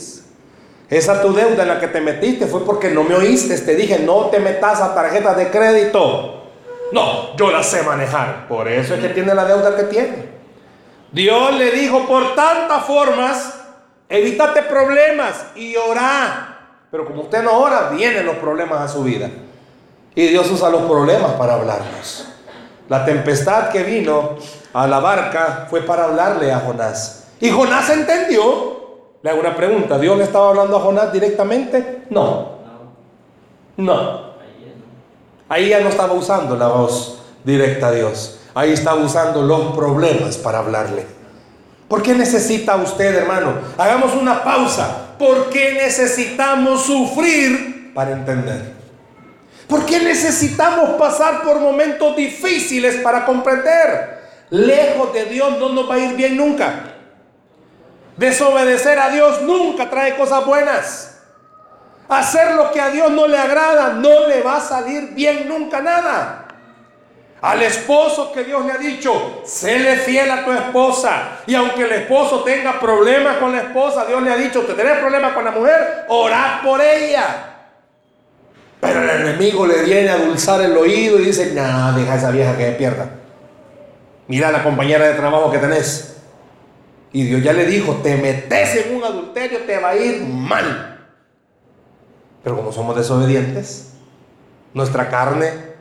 [0.89, 3.57] Esa tu deuda en la que te metiste fue porque no me oíste.
[3.57, 6.42] Te dije, no te metas a tarjetas de crédito.
[6.93, 8.47] No, yo la sé manejar.
[8.47, 10.29] Por eso es que tiene la deuda que tiene.
[11.11, 13.61] Dios le dijo por tantas formas,
[14.07, 16.59] evítate problemas y orá.
[16.91, 19.27] Pero como usted no ora, vienen los problemas a su vida.
[20.13, 22.27] Y Dios usa los problemas para hablarnos.
[22.89, 24.35] La tempestad que vino
[24.71, 27.31] a la barca fue para hablarle a Jonás.
[27.39, 28.83] Y Jonás entendió.
[29.23, 29.97] Le hago una pregunta.
[29.97, 32.03] ¿Dios le estaba hablando a Jonás directamente?
[32.11, 32.49] No.
[33.77, 34.22] No.
[35.53, 38.39] Ahí ya no estaba usando la voz directa a Dios.
[38.55, 41.05] Ahí estaba usando los problemas para hablarle.
[41.87, 43.53] ¿Por qué necesita usted, hermano?
[43.77, 45.13] Hagamos una pausa.
[45.19, 48.73] ¿Por qué necesitamos sufrir para entender?
[49.67, 54.23] ¿Por qué necesitamos pasar por momentos difíciles para comprender?
[54.49, 56.95] Lejos de Dios no nos va a ir bien nunca.
[58.17, 61.12] Desobedecer a Dios nunca trae cosas buenas.
[62.13, 65.81] Hacer lo que a Dios no le agrada no le va a salir bien nunca
[65.81, 66.45] nada.
[67.41, 71.39] Al esposo que Dios le ha dicho, séle fiel a tu esposa.
[71.47, 74.99] Y aunque el esposo tenga problemas con la esposa, Dios le ha dicho, te tenés
[74.99, 77.65] problemas con la mujer, orad por ella.
[78.79, 82.31] Pero el enemigo le viene a dulzar el oído y dice, no, deja a esa
[82.31, 83.09] vieja que pierda.
[84.27, 86.17] Mira la compañera de trabajo que tenés.
[87.11, 90.92] Y Dios ya le dijo, te metes en un adulterio, te va a ir mal.
[92.43, 93.93] Pero como somos desobedientes,
[94.73, 95.73] nuestra carne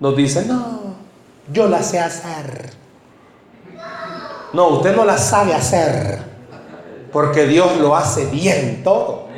[0.00, 0.94] nos dice, no,
[1.52, 2.70] yo la sé hacer.
[4.52, 6.20] No, usted no la sabe hacer,
[7.12, 9.28] porque Dios lo hace bien todo.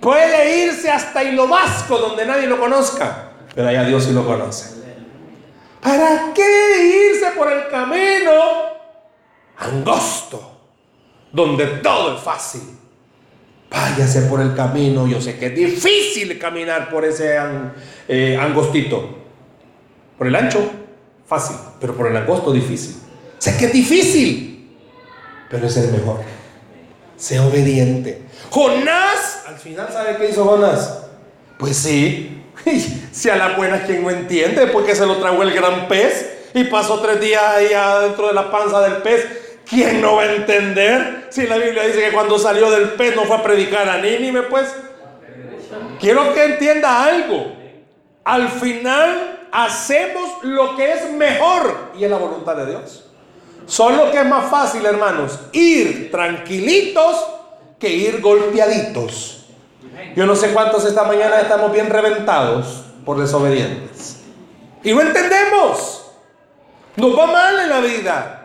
[0.00, 4.78] Puede irse hasta Hilo Vasco, donde nadie lo conozca, pero allá Dios sí lo conoce.
[5.82, 8.32] ¿Para qué irse por el camino
[9.56, 10.52] angosto,
[11.32, 12.78] donde todo es fácil?
[13.70, 15.06] Váyase por el camino.
[15.06, 17.36] Yo sé que es difícil caminar por ese
[18.08, 19.16] eh, angostito.
[20.16, 20.70] Por el ancho,
[21.26, 22.96] fácil, pero por el angosto, difícil.
[23.38, 24.76] Sé que es difícil,
[25.50, 26.20] pero es el mejor.
[27.16, 28.22] Sé obediente.
[28.50, 31.04] Jonás, al final, ¿sabe qué hizo Jonás?
[31.58, 32.42] Pues sí,
[33.12, 36.64] si a la buena quien no entiende, porque se lo tragó el gran pez y
[36.64, 41.26] pasó tres días ahí adentro de la panza del pez ¿Quién no va a entender?
[41.30, 44.42] Si la Biblia dice que cuando salió del pez no fue a predicar a Nínive,
[44.44, 44.74] pues.
[46.00, 47.52] Quiero que entienda algo.
[48.24, 53.04] Al final hacemos lo que es mejor y es la voluntad de Dios.
[53.66, 57.26] Solo que es más fácil, hermanos, ir tranquilitos
[57.78, 59.46] que ir golpeaditos.
[60.16, 64.20] Yo no sé cuántos esta mañana estamos bien reventados por desobedientes.
[64.82, 66.06] Y no entendemos.
[66.96, 68.37] Nos va mal en la vida.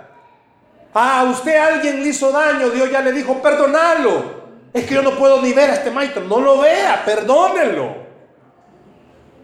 [0.94, 4.44] Ah, usted alguien le hizo daño, Dios ya le dijo, perdonalo.
[4.72, 6.24] Es que yo no puedo ni ver a este maestro.
[6.24, 7.96] No lo vea, perdónenlo.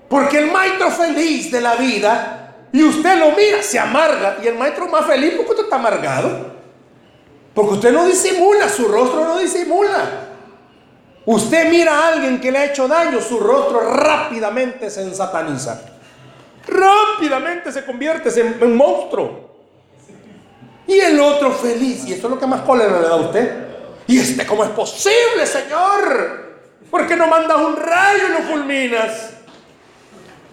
[0.07, 4.37] Porque el maestro feliz de la vida, y usted lo mira, se amarga.
[4.43, 6.55] Y el maestro más feliz porque usted está amargado.
[7.53, 10.27] Porque usted no disimula, su rostro no disimula.
[11.25, 15.81] Usted mira a alguien que le ha hecho daño, su rostro rápidamente se ensataniza.
[16.67, 19.48] Rápidamente se convierte en, en monstruo.
[20.89, 22.03] Y el otro feliz.
[22.07, 23.67] Y esto es lo que más cólera le da a usted.
[24.07, 26.49] ¿Y este cómo es posible, Señor?
[26.89, 29.33] ¿Por qué no mandas un rayo y lo fulminas?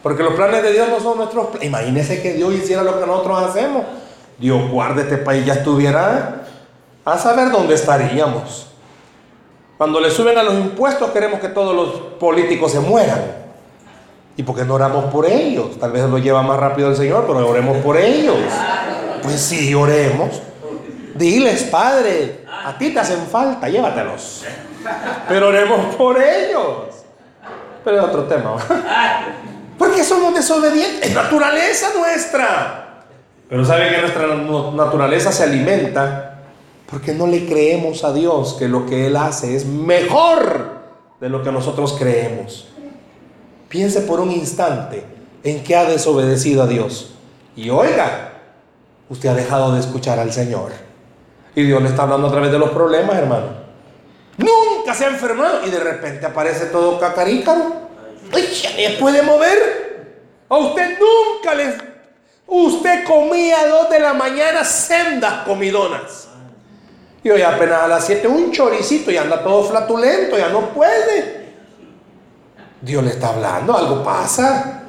[0.03, 1.67] Porque los planes de Dios no son nuestros planes.
[1.67, 3.85] Imagínese que Dios hiciera lo que nosotros hacemos.
[4.37, 6.43] Dios guarde este país, ya estuviera
[7.03, 8.67] a saber dónde estaríamos.
[9.79, 13.23] Cuando le suben a los impuestos queremos que todos los políticos se mueran.
[14.37, 15.79] ¿Y por qué no oramos por ellos?
[15.79, 18.37] Tal vez lo lleva más rápido el Señor, pero oremos por ellos.
[19.27, 20.41] Pues sí, oremos.
[21.17, 24.45] Diles, Padre, a ti te hacen falta, llévatelos.
[25.29, 27.05] Pero oremos por ellos.
[27.85, 28.57] Pero es otro tema.
[29.77, 31.09] Porque somos desobedientes.
[31.11, 33.05] Es naturaleza nuestra.
[33.49, 36.39] Pero sabe que nuestra naturaleza se alimenta
[36.89, 40.83] porque no le creemos a Dios que lo que Él hace es mejor
[41.21, 42.69] de lo que nosotros creemos.
[43.69, 45.03] Piense por un instante
[45.43, 47.11] en que ha desobedecido a Dios.
[47.57, 48.36] Y oiga,
[49.09, 50.73] usted ha dejado de escuchar al Señor.
[51.55, 53.67] Y Dios le está hablando a través de los problemas, hermano.
[54.37, 57.87] Nunca se ha enfermado y de repente aparece todo cacarícaro.
[58.33, 60.17] ¿Ya puede mover?
[60.49, 61.75] A usted nunca les...
[62.47, 66.29] Usted comía a dos de la mañana sendas comidonas.
[67.25, 71.47] Y hoy apenas a las 7 un choricito y anda todo flatulento, ya no puede.
[72.81, 74.85] Dios le está hablando, algo pasa.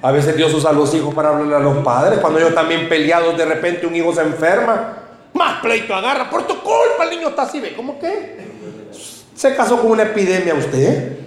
[0.00, 2.20] A veces Dios usa a los hijos para hablarle a los padres.
[2.20, 4.98] Cuando ellos también peleados, de repente un hijo se enferma.
[5.34, 6.30] Más pleito agarra.
[6.30, 7.60] Por tu culpa el niño está así.
[7.60, 8.48] ¿Ve cómo que?
[9.34, 11.18] Se casó con una epidemia usted.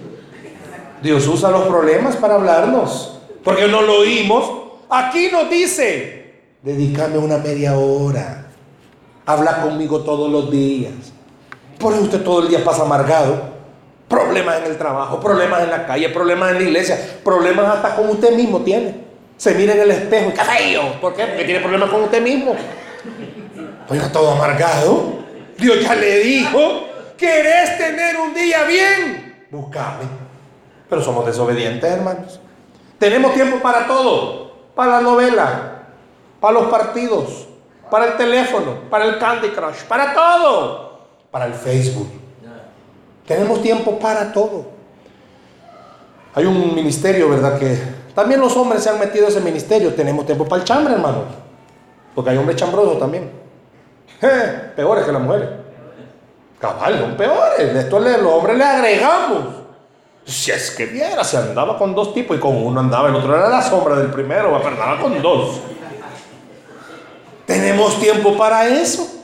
[1.02, 3.20] Dios usa los problemas para hablarnos.
[3.44, 4.50] Porque no lo oímos.
[4.90, 8.48] Aquí nos dice, dedícame una media hora.
[9.26, 10.94] Habla conmigo todos los días.
[11.80, 13.51] Por eso usted todo el día pasa amargado.
[14.12, 18.10] Problemas en el trabajo, problemas en la calle, problemas en la iglesia, problemas hasta con
[18.10, 19.06] usted mismo tiene.
[19.38, 21.00] Se mira en el espejo y cabello.
[21.00, 21.28] ¿Por qué?
[21.28, 22.54] Porque tiene problemas con usted mismo.
[23.88, 25.14] Oiga, todo amargado.
[25.58, 29.48] Dios ya le dijo, ¿querés tener un día bien?
[29.50, 30.04] Buscame.
[30.90, 32.42] Pero somos desobedientes, hermanos.
[33.00, 34.52] Tenemos tiempo para todo.
[34.76, 35.84] Para la novela,
[36.42, 37.48] para los partidos,
[37.90, 41.08] para el teléfono, para el Candy Crush, para todo.
[41.32, 42.10] Para el Facebook.
[43.26, 44.66] Tenemos tiempo para todo.
[46.34, 47.60] Hay un ministerio, ¿verdad?
[47.60, 47.78] Que
[48.16, 49.94] también los hombres se han metido a ese ministerio.
[49.94, 51.24] Tenemos tiempo para el chambre, hermano.
[52.16, 53.32] Porque hay hombres chambrosos también.
[54.76, 55.50] peores que las mujeres.
[56.60, 57.76] Cabal, son peores.
[57.76, 59.62] Esto los hombres le agregamos.
[60.26, 63.36] Si es que viera, se andaba con dos tipos y con uno andaba, el otro
[63.36, 65.62] era la sombra del primero, pero andaba con dos.
[67.46, 69.21] Tenemos tiempo para eso.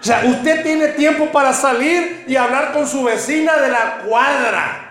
[0.00, 4.88] O sea, usted tiene tiempo para salir y hablar con su vecina de la cuadra.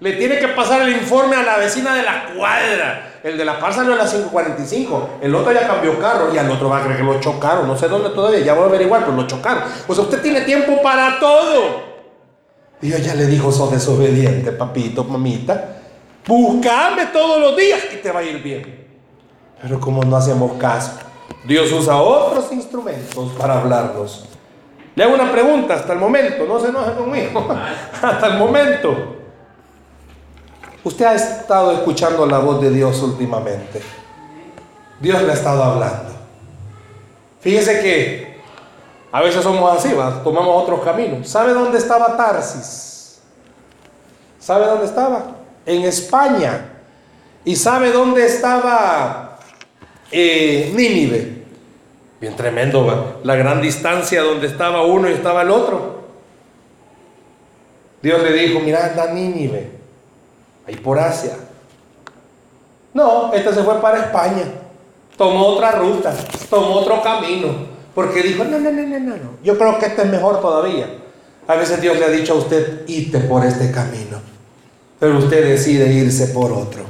[0.00, 3.20] Le tiene que pasar el informe a la vecina de la cuadra.
[3.22, 5.06] El de la par salió a las 5.45.
[5.22, 7.66] El otro ya cambió carro y al otro va a creer que lo chocaron.
[7.66, 9.64] No sé dónde todavía, ya voy a averiguar, pero lo chocaron.
[9.88, 11.94] O sea, usted tiene tiempo para todo.
[12.80, 15.78] Dios ya le dijo, sos desobediente, papito, mamita.
[16.26, 18.86] Búscame todos los días y te va a ir bien.
[19.62, 20.92] Pero como no hacemos caso,
[21.46, 24.33] Dios usa otros instrumentos para hablarnos.
[24.96, 27.48] Le hago una pregunta hasta el momento, no se enoje conmigo,
[28.02, 29.16] hasta el momento.
[30.84, 33.80] Usted ha estado escuchando la voz de Dios últimamente.
[35.00, 36.12] Dios le ha estado hablando.
[37.40, 38.40] Fíjese que
[39.10, 41.28] a veces somos así, tomamos otros caminos.
[41.28, 43.20] ¿Sabe dónde estaba Tarsis?
[44.38, 45.26] ¿Sabe dónde estaba?
[45.64, 46.70] En España.
[47.44, 49.38] ¿Y sabe dónde estaba
[50.10, 51.43] eh, Nínive?
[52.24, 56.04] Bien tremendo, la gran distancia donde estaba uno y estaba el otro.
[58.00, 59.70] Dios le dijo, mira, anda Nínive,
[60.66, 61.36] ahí por Asia.
[62.94, 64.44] No, este se fue para España.
[65.18, 66.14] Tomó otra ruta,
[66.48, 67.48] tomó otro camino.
[67.94, 70.86] Porque dijo, no, no, no, no, no, yo creo que este es mejor todavía.
[71.46, 74.18] A veces Dios le ha dicho a usted, irte por este camino.
[74.98, 76.84] Pero usted decide irse por otro.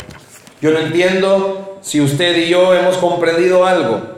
[0.61, 4.14] Yo no entiendo si usted y yo hemos comprendido algo.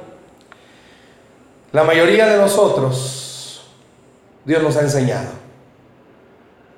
[1.72, 3.66] La mayoría de nosotros,
[4.44, 5.30] Dios nos ha enseñado.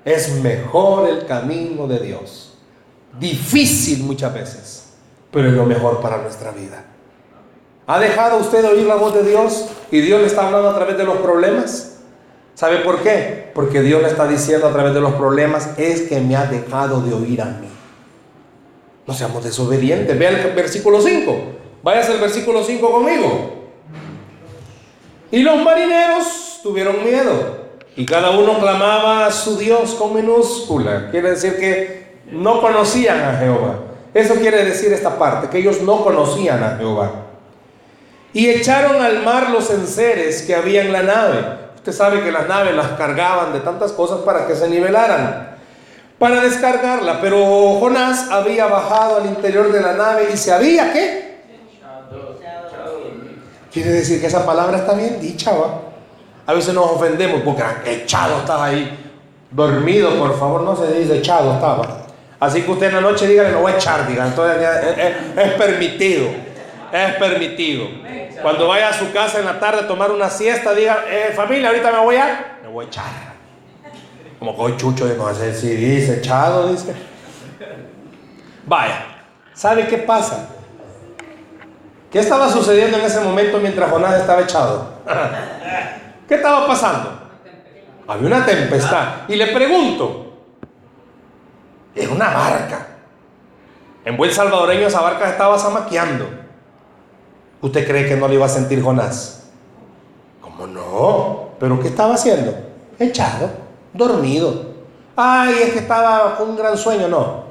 [0.05, 2.55] Es mejor el camino de Dios.
[3.19, 4.85] Difícil muchas veces,
[5.31, 6.85] pero es lo mejor para nuestra vida.
[7.87, 10.75] ¿Ha dejado usted de oír la voz de Dios y Dios le está hablando a
[10.75, 11.99] través de los problemas?
[12.55, 13.51] ¿Sabe por qué?
[13.55, 17.01] Porque Dios le está diciendo a través de los problemas, es que me ha dejado
[17.01, 17.69] de oír a mí.
[19.07, 20.19] No seamos desobedientes.
[20.19, 21.37] Vea el versículo 5.
[21.83, 23.58] Váyase al versículo 5 conmigo.
[25.31, 27.69] Y los marineros tuvieron miedo.
[27.97, 31.11] Y cada uno clamaba a su Dios con minúscula.
[31.11, 33.75] Quiere decir que no conocían a Jehová.
[34.15, 37.11] Eso quiere decir esta parte, que ellos no conocían a Jehová.
[38.33, 41.41] Y echaron al mar los enseres que había en la nave.
[41.77, 45.57] Usted sabe que las naves las cargaban de tantas cosas para que se nivelaran,
[46.19, 47.21] para descargarla.
[47.21, 51.28] Pero Jonás había bajado al interior de la nave y se había, ¿qué?
[53.83, 55.83] Quiere decir que esa palabra está bien dicha, ¿va?
[56.47, 59.15] A veces nos ofendemos porque ah, echado estaba ahí.
[59.53, 62.07] Dormido, por favor, no se dice echado estaba.
[62.41, 64.27] Así que usted en la noche diga no voy a echar, diga.
[64.27, 64.67] Entonces
[65.37, 66.27] es, permitido.
[66.93, 67.87] Es permitido.
[68.43, 71.69] Cuando vaya a su casa en la tarde a tomar una siesta, diga, eh, familia,
[71.69, 72.59] ahorita me voy a.
[72.63, 73.05] Me voy a echar.
[74.41, 76.95] Como que hoy Chucho de si dice echado, dice.
[78.67, 79.05] Vaya,
[79.55, 80.49] ¿sabe qué pasa?
[82.11, 84.89] ¿Qué estaba sucediendo en ese momento mientras Jonás estaba echado?
[86.27, 87.21] ¿Qué estaba pasando?
[88.07, 89.29] Había una tempestad.
[89.29, 90.33] Y le pregunto,
[91.95, 92.87] era una barca.
[94.07, 96.27] En buen salvadoreño esa barca estaba zamaqueando.
[97.61, 99.51] ¿Usted cree que no le iba a sentir Jonás?
[100.41, 101.49] ¿Cómo no?
[101.61, 102.55] ¿Pero qué estaba haciendo?
[102.99, 103.51] Echado,
[103.93, 104.69] dormido.
[105.15, 107.09] Ay, es que estaba un gran sueño.
[107.09, 107.45] No.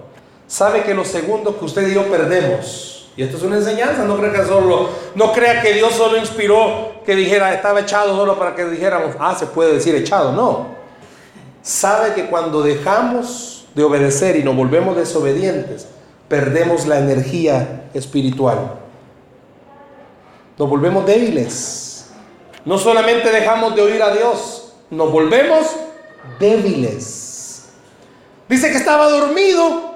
[0.48, 4.16] Sabe que los segundos que usted y yo perdemos y esto es una enseñanza, no
[4.16, 8.54] crea que solo, no crea que Dios solo inspiró que dijera, estaba echado solo para
[8.56, 10.68] que dijéramos, ah, se puede decir echado, no.
[11.64, 15.88] Sabe que cuando dejamos de obedecer y nos volvemos desobedientes,
[16.28, 18.74] perdemos la energía espiritual.
[20.60, 22.12] Nos volvemos débiles.
[22.66, 25.66] No solamente dejamos de oír a Dios, nos volvemos
[26.40, 27.70] débiles.
[28.48, 29.96] Dice que estaba dormido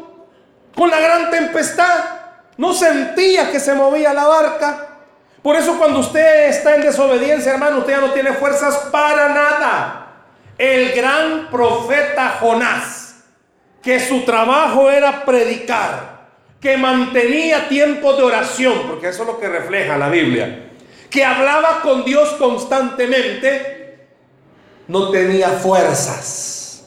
[0.75, 2.10] con la gran tempestad.
[2.57, 4.87] No sentía que se movía la barca.
[5.41, 10.07] Por eso cuando usted está en desobediencia, hermano, usted ya no tiene fuerzas para nada.
[10.57, 13.23] El gran profeta Jonás,
[13.81, 16.27] que su trabajo era predicar,
[16.59, 20.69] que mantenía tiempo de oración, porque eso es lo que refleja la Biblia,
[21.09, 24.07] que hablaba con Dios constantemente,
[24.87, 26.83] no tenía fuerzas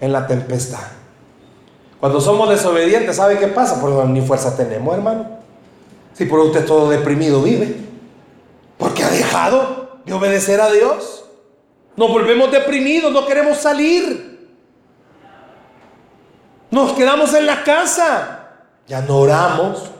[0.00, 0.97] en la tempestad.
[2.00, 3.80] Cuando somos desobedientes, ¿sabe qué pasa?
[3.80, 5.26] Porque ni fuerza tenemos, hermano.
[6.14, 7.76] Si por usted todo deprimido vive.
[8.76, 11.24] Porque ha dejado de obedecer a Dios.
[11.96, 14.48] Nos volvemos deprimidos, no queremos salir.
[16.70, 18.46] Nos quedamos en la casa.
[18.86, 19.90] Ya no oramos.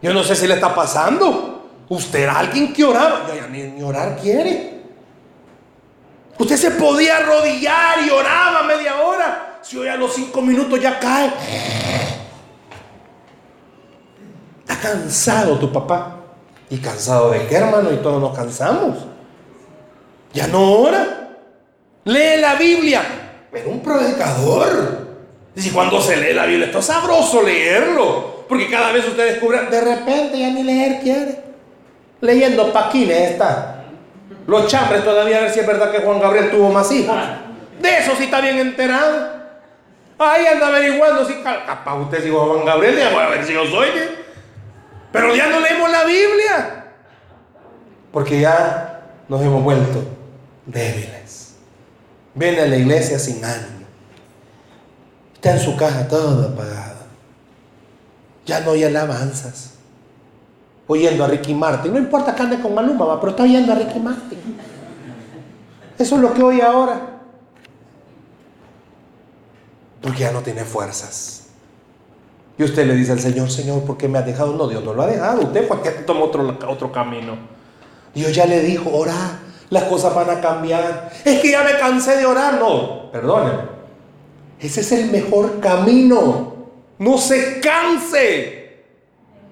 [0.00, 1.64] Yo no sé si le está pasando.
[1.88, 3.22] Usted era alguien que oraba.
[3.34, 4.82] Ya, ni orar quiere.
[6.38, 9.55] Usted se podía arrodillar y oraba media hora.
[9.66, 11.28] Si hoy a los cinco minutos ya cae.
[14.60, 16.18] Está cansado tu papá.
[16.70, 17.92] ¿Y cansado de qué, hermano?
[17.92, 18.98] Y todos nos cansamos.
[20.32, 21.30] Ya no ora.
[22.04, 23.02] Lee la Biblia.
[23.50, 25.06] Pero un predicador.
[25.56, 28.44] Y cuando se lee la Biblia, esto es sabroso leerlo.
[28.48, 31.42] Porque cada vez usted descubre, de repente ya ni leer quiere.
[32.20, 33.84] Leyendo paquines está.
[34.46, 37.16] Los chambres todavía a ver si es verdad que Juan Gabriel tuvo más hijos.
[37.82, 39.35] De eso sí está bien enterado.
[40.18, 43.66] Ahí anda averiguando si capaz usted dijo Juan Gabriel, ya voy a ver si yo
[43.66, 43.88] soy.
[45.12, 46.84] Pero ya no leemos la Biblia.
[48.12, 50.04] Porque ya nos hemos vuelto
[50.64, 51.56] débiles.
[52.34, 53.86] Viene a la iglesia sin ánimo.
[55.34, 56.96] Está en su casa todo apagado.
[58.46, 59.74] Ya no hay alabanzas.
[60.86, 61.92] Oyendo a Ricky Martin.
[61.92, 64.38] No importa que ande con Maluma, pero está oyendo a Ricky Martin.
[65.98, 67.15] Eso es lo que oye ahora
[70.06, 71.48] porque ya no tiene fuerzas.
[72.56, 74.52] Y usted le dice al Señor, Señor, ¿por qué me ha dejado?
[74.52, 75.42] No, Dios no lo ha dejado.
[75.42, 77.36] Usted fue que tomó otro, otro camino.
[78.14, 81.10] Dios ya le dijo, ora, las cosas van a cambiar.
[81.24, 82.54] Es que ya me cansé de orar.
[82.60, 83.62] No, perdóneme.
[84.60, 86.54] Ese es el mejor camino.
[87.00, 88.84] No se canse.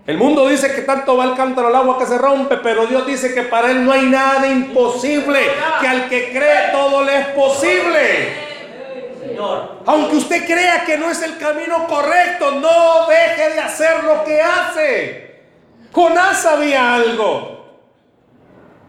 [0.06, 3.04] El mundo dice que tanto va el cántaro al agua que se rompe, pero Dios
[3.08, 5.40] dice que para Él no hay nada imposible,
[5.80, 8.43] que al que cree todo le es posible.
[9.86, 14.40] Aunque usted crea que no es el camino correcto, no deje de hacer lo que
[14.40, 15.40] hace.
[15.92, 17.54] Jonás sabía algo.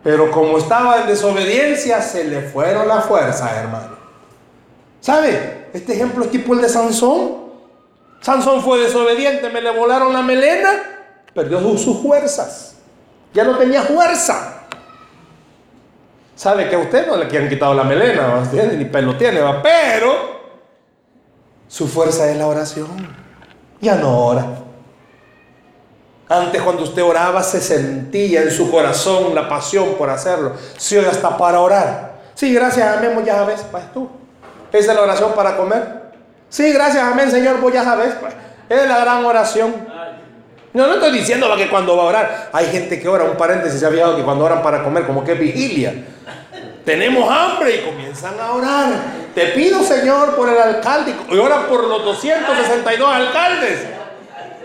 [0.03, 3.95] Pero como estaba en desobediencia, se le fueron las fuerzas, hermano.
[5.01, 5.69] ¿Sabe?
[5.73, 7.45] Este ejemplo es tipo el de Sansón.
[8.21, 10.69] Sansón fue desobediente, me le volaron la melena,
[11.33, 12.75] perdió sus fuerzas.
[13.33, 14.63] Ya no tenía fuerza.
[16.35, 18.43] Sabe que a usted no le quieren quitado la melena,
[18.77, 19.61] ni pelo tiene, ¿va?
[19.61, 20.34] pero
[21.76, 22.88] su fuerza es la oración.
[23.82, 24.45] Ya no ora.
[26.30, 30.53] Antes cuando usted oraba se sentía en su corazón la pasión por hacerlo.
[30.78, 32.21] Si hoy hasta para orar.
[32.34, 34.09] Sí, gracias, amén, ya sabes, pues tú.
[34.71, 36.13] Esa es la oración para comer.
[36.47, 38.15] Sí, gracias, amén, Señor, vos ya sabes.
[38.21, 38.34] Pues.
[38.69, 39.76] Es la gran oración.
[40.71, 43.82] No, no estoy diciendo que cuando va a orar, hay gente que ora, un paréntesis,
[43.82, 46.05] se ha fijado que cuando oran para comer, como que es vigilia.
[46.86, 48.93] Tenemos hambre y comienzan a orar.
[49.33, 51.15] Te pido, Señor, por el alcalde.
[51.31, 53.79] Y oran por los 262 alcaldes.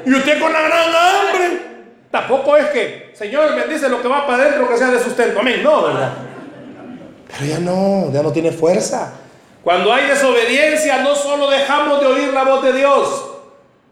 [0.04, 1.70] Y usted con la gran hambre.
[2.10, 5.40] Tampoco es que, Señor, bendice lo que va para adentro, que sea de sustento.
[5.40, 5.62] Amén.
[5.62, 6.12] No, ¿verdad?
[7.28, 9.14] Pero ya no, ya no tiene fuerza.
[9.64, 13.24] Cuando hay desobediencia, no solo dejamos de oír la voz de Dios.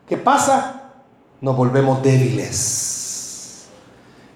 [0.08, 0.78] ¿Qué pasa?
[1.40, 3.66] nos volvemos débiles.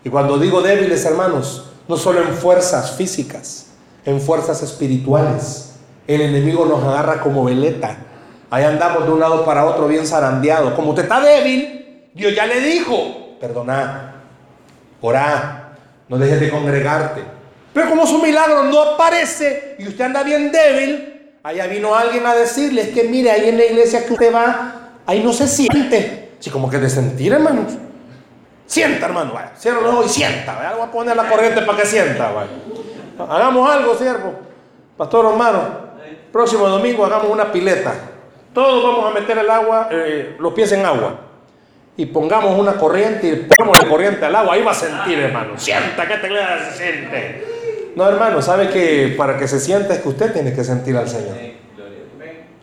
[0.04, 3.66] Y cuando digo débiles, hermanos, no solo en fuerzas físicas,
[4.04, 5.76] en fuerzas espirituales.
[6.06, 7.96] El enemigo nos agarra como veleta.
[8.50, 10.74] Ahí andamos de un lado para otro bien zarandeado.
[10.74, 14.22] Como usted está débil, Dios ya le dijo, perdona,
[15.00, 15.74] orá,
[16.08, 17.22] no dejes de congregarte.
[17.72, 22.34] Pero como su milagro no aparece y usted anda bien débil, allá vino alguien a
[22.34, 26.32] decirle, es que mire, ahí en la iglesia que usted va, ahí no se siente.
[26.38, 27.72] Sí, como que de sentir, hermanos.
[28.66, 29.52] Sienta, hermano, vaya.
[29.56, 30.54] Cierra los ojos y sienta.
[30.54, 30.72] Vaya.
[30.72, 32.50] Voy a poner la corriente para que sienta, vaya.
[33.18, 34.34] Hagamos algo, siervo.
[34.96, 35.60] Pastor hermano,
[36.30, 37.94] próximo domingo hagamos una pileta.
[38.52, 41.16] Todos vamos a meter el agua, eh, los pies en agua.
[41.96, 44.54] Y pongamos una corriente y ponemos la corriente al agua.
[44.54, 45.58] Ahí va a sentir, hermano.
[45.58, 47.44] Sienta que te se siente.
[47.94, 51.08] No, hermano, sabe que para que se sienta es que usted tiene que sentir al
[51.08, 51.36] Señor.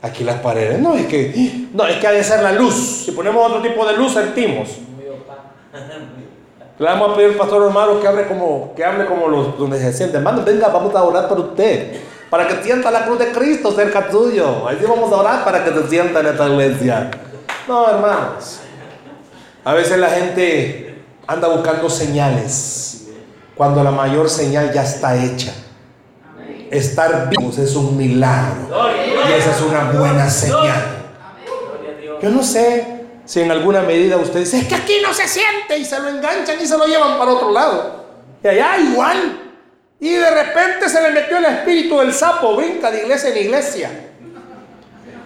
[0.02, 0.80] Aquí las paredes.
[0.80, 3.04] No, es que, no, es que ha de ser la luz.
[3.06, 4.80] Si ponemos otro tipo de luz, sentimos.
[6.80, 9.77] Le vamos a pedir al pastor hermano que hable como, que hable como los donde
[9.80, 10.15] se siente.
[10.15, 11.99] Hermano, venga, vamos a orar por usted.
[12.30, 14.65] Para que sienta la cruz de Cristo cerca tuyo.
[14.65, 17.11] Ahí sí vamos a orar para que se sienta en esta iglesia.
[17.67, 18.61] No, hermanos.
[19.65, 23.09] A veces la gente anda buscando señales.
[23.55, 25.51] Cuando la mayor señal ya está hecha.
[26.71, 28.69] Estar vivos es un milagro.
[29.27, 30.99] Y esa es una buena señal.
[32.21, 32.99] Yo no sé
[33.30, 36.09] si en alguna medida usted dice, es que aquí no se siente y se lo
[36.09, 38.05] enganchan y se lo llevan para otro lado.
[38.43, 39.39] Y allá igual.
[39.99, 43.91] Y de repente se le metió el espíritu del sapo, brinca de iglesia en iglesia.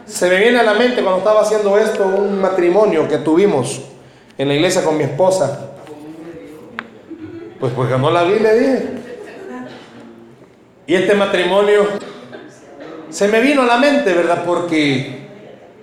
[0.05, 3.79] Se me viene a la mente cuando estaba haciendo esto un matrimonio que tuvimos
[4.37, 5.69] en la iglesia con mi esposa.
[7.57, 8.83] Pues pues ganó la Biblia, dije.
[10.87, 11.87] Y este matrimonio
[13.09, 14.43] se me vino a la mente, ¿verdad?
[14.45, 15.22] Porque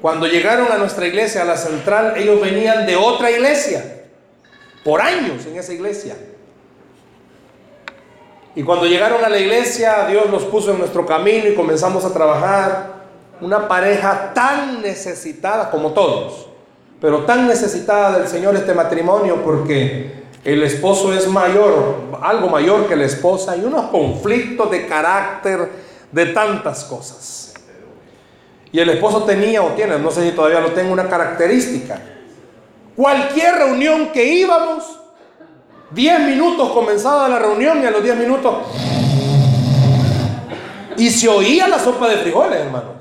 [0.01, 4.05] cuando llegaron a nuestra iglesia, a la central, ellos venían de otra iglesia,
[4.83, 6.17] por años en esa iglesia.
[8.55, 12.13] Y cuando llegaron a la iglesia, Dios los puso en nuestro camino y comenzamos a
[12.13, 13.01] trabajar.
[13.41, 16.49] Una pareja tan necesitada como todos,
[17.01, 22.97] pero tan necesitada del Señor este matrimonio porque el esposo es mayor, algo mayor que
[22.97, 25.71] la esposa, y unos conflictos de carácter
[26.11, 27.50] de tantas cosas.
[28.73, 32.01] Y el esposo tenía o tiene, no sé si todavía lo tengo, una característica.
[32.95, 35.01] Cualquier reunión que íbamos,
[35.91, 38.55] 10 minutos comenzaba la reunión y a los 10 minutos...
[40.97, 43.01] Y se oía la sopa de frijoles, hermano.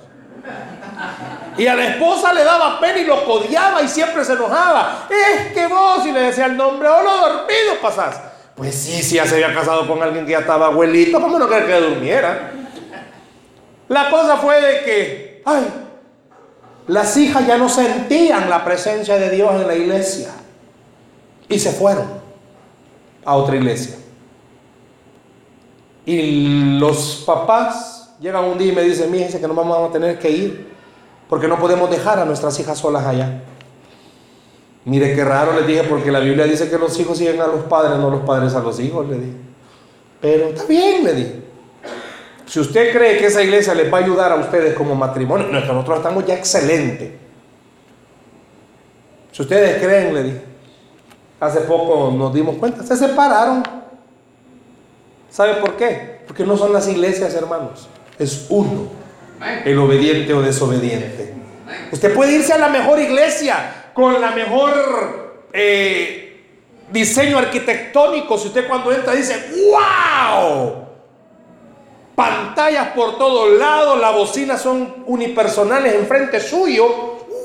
[1.57, 5.07] Y a la esposa le daba pena y lo codiaba y siempre se enojaba.
[5.09, 8.21] Es que vos, y le decía el nombre, o lo dormido pasás.
[8.55, 11.49] Pues sí, sí, ya se había casado con alguien que ya estaba abuelito, ¿cómo no
[11.49, 12.51] quería que durmiera?
[13.89, 15.67] La cosa fue de que, ay,
[16.87, 20.29] las hijas ya no sentían la presencia de Dios en la iglesia.
[21.47, 22.07] Y se fueron
[23.25, 23.95] a otra iglesia.
[26.05, 30.17] Y los papás llegan un día y me dicen, mi que nos vamos a tener
[30.17, 30.69] que ir
[31.29, 33.43] porque no podemos dejar a nuestras hijas solas allá.
[34.85, 37.65] Mire qué raro les dije, porque la Biblia dice que los hijos siguen a los
[37.65, 39.37] padres, no los padres a los hijos, le dije.
[40.19, 41.43] Pero está bien, le dije.
[42.49, 45.59] Si usted cree que esa iglesia les va a ayudar a ustedes como matrimonio, no,
[45.59, 47.15] nosotros estamos ya excelente.
[49.31, 50.41] Si ustedes creen, le dije.
[51.39, 53.61] Hace poco nos dimos cuenta, se separaron.
[55.29, 56.21] ¿Sabe por qué?
[56.25, 57.87] Porque no son las iglesias, hermanos.
[58.17, 58.87] Es uno
[59.63, 61.35] el obediente o desobediente.
[61.91, 66.41] Usted puede irse a la mejor iglesia con la mejor eh,
[66.91, 68.39] diseño arquitectónico.
[68.39, 70.88] Si usted cuando entra dice, wow,
[72.19, 76.85] pantallas por todos lados, las bocinas son unipersonales enfrente suyo,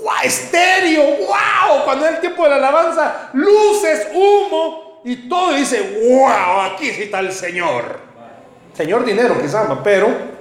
[0.02, 6.08] wow, estéreo, wow, cuando es el tiempo de la alabanza, luces, humo y todo dice,
[6.10, 8.00] wow, aquí está el Señor.
[8.72, 10.34] Señor dinero quizás, pero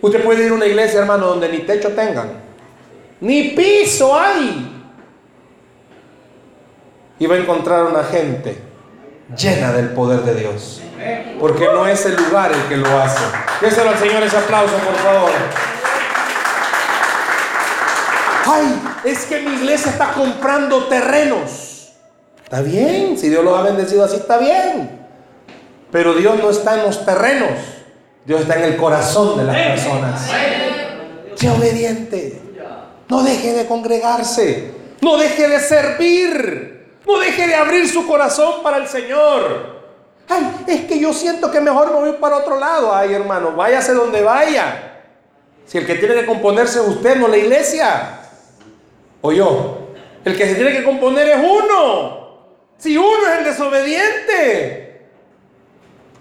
[0.00, 2.30] Usted puede ir a una iglesia, hermano, donde ni techo tengan,
[3.20, 4.74] ni piso hay.
[7.18, 8.67] Y va a encontrar una gente
[9.36, 10.82] llena del poder de Dios.
[11.38, 13.24] Porque no es el lugar el que lo hace.
[13.60, 15.30] Déselo al Señor ese aplauso, por favor.
[18.46, 21.92] Ay, es que mi iglesia está comprando terrenos.
[22.42, 25.06] Está bien, si Dios los ha bendecido así, está bien.
[25.90, 27.50] Pero Dios no está en los terrenos.
[28.24, 30.30] Dios está en el corazón de las personas.
[31.34, 32.42] Sea obediente.
[33.08, 34.72] No deje de congregarse.
[35.00, 36.77] No deje de servir.
[37.08, 39.78] No deje de abrir su corazón para el Señor.
[40.28, 42.94] Ay, es que yo siento que mejor me voy para otro lado.
[42.94, 45.04] Ay, hermano, váyase donde vaya.
[45.64, 48.20] Si el que tiene que componerse es usted, no la iglesia.
[49.22, 49.88] O yo.
[50.22, 52.28] El que se tiene que componer es uno.
[52.76, 55.08] Si uno es el desobediente.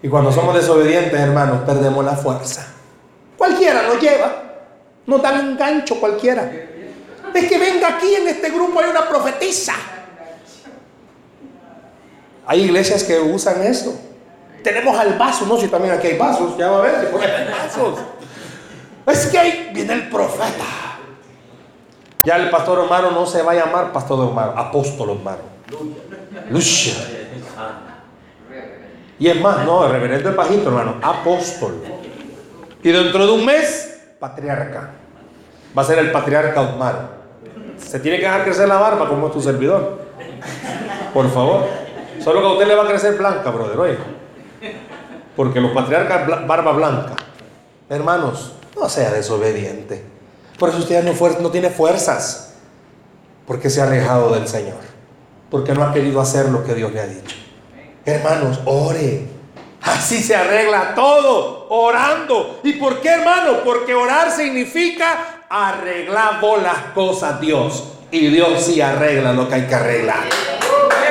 [0.01, 2.65] Y cuando somos desobedientes, hermanos, perdemos la fuerza.
[3.37, 4.43] Cualquiera nos lleva.
[5.05, 6.49] Nos dan un gancho cualquiera.
[7.33, 9.73] Es que venga aquí en este grupo hay una profetisa.
[12.47, 13.93] Hay iglesias que usan eso.
[14.63, 17.51] Tenemos al vaso, no si también aquí hay vasos, ya va a ver si hay
[17.51, 17.99] vasos.
[19.05, 20.63] Es que ahí viene el profeta.
[22.23, 25.43] Ya el pastor Omaro no se va a llamar pastor Omaro, apóstol Omaro.
[26.49, 26.91] Lucha.
[29.19, 31.81] Y es más, no, el reverendo es bajito, hermano, apóstol.
[32.81, 34.91] Y dentro de un mes, patriarca.
[35.77, 37.17] Va a ser el patriarca Omar.
[37.77, 40.01] Se tiene que dejar crecer la barba como es tu servidor.
[41.13, 41.86] Por favor.
[42.27, 43.97] Solo que a usted le va a crecer blanca, brother, oye.
[45.33, 47.13] Porque los patriarcas barba blanca.
[47.87, 50.03] Hermanos, no sea desobediente.
[50.59, 52.55] Por eso usted no, no tiene fuerzas.
[53.45, 54.75] Porque se ha alejado del Señor.
[55.49, 57.37] Porque no ha querido hacer lo que Dios le ha dicho.
[58.03, 59.25] Hermanos, ore.
[59.81, 62.59] Así se arregla todo, orando.
[62.61, 63.59] ¿Y por qué, hermano?
[63.63, 67.93] Porque orar significa arreglar las cosas Dios.
[68.11, 70.56] Y Dios sí arregla lo que hay que arreglar.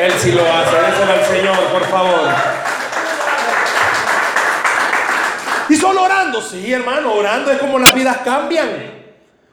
[0.01, 0.77] Él sí lo hace.
[0.77, 2.29] Déselo al Señor, por favor.
[5.69, 7.15] Y solo orando, sí, hermano.
[7.15, 8.95] Orando es como las vidas cambian.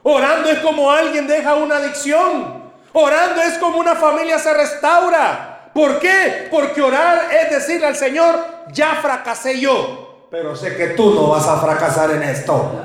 [0.04, 2.64] Orando es como alguien deja una adicción.
[2.92, 5.70] Orando es como una familia se restaura.
[5.74, 6.48] ¿Por qué?
[6.52, 8.36] Porque orar es decirle al Señor,
[8.72, 12.80] ya fracasé yo, pero sé que tú no vas a fracasar en esto.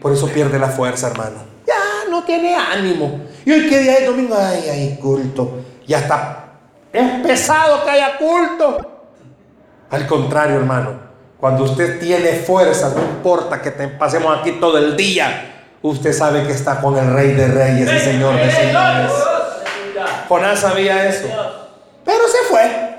[0.00, 1.44] Por eso pierde la fuerza, hermano.
[1.66, 3.20] Ya no tiene ánimo.
[3.44, 5.58] Y hoy que día es domingo, ay, ay, culto.
[5.86, 6.49] Ya está.
[6.92, 8.78] Es pesado que haya culto.
[9.90, 11.10] Al contrario, hermano.
[11.38, 16.46] Cuando usted tiene fuerza, no importa que te pasemos aquí todo el día, usted sabe
[16.46, 19.10] que está con el Rey de Reyes y Señor de Señores.
[20.28, 21.26] Jonás sabía eso.
[22.04, 22.90] Pero se fue.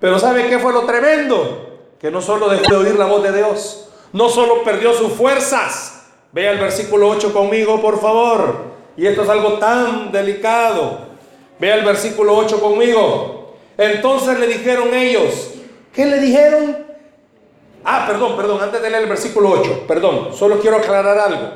[0.00, 1.80] Pero ¿sabe qué fue lo tremendo?
[1.98, 6.06] Que no solo dejó de oír la voz de Dios, no solo perdió sus fuerzas.
[6.30, 8.74] Vea el versículo 8 conmigo, por favor.
[8.96, 10.98] Y esto es algo tan delicado.
[11.64, 13.54] Vea el versículo 8 conmigo.
[13.78, 15.52] Entonces le dijeron ellos,
[15.94, 16.76] ¿qué le dijeron?
[17.82, 21.48] Ah, perdón, perdón, antes de leer el versículo 8, perdón, solo quiero aclarar algo.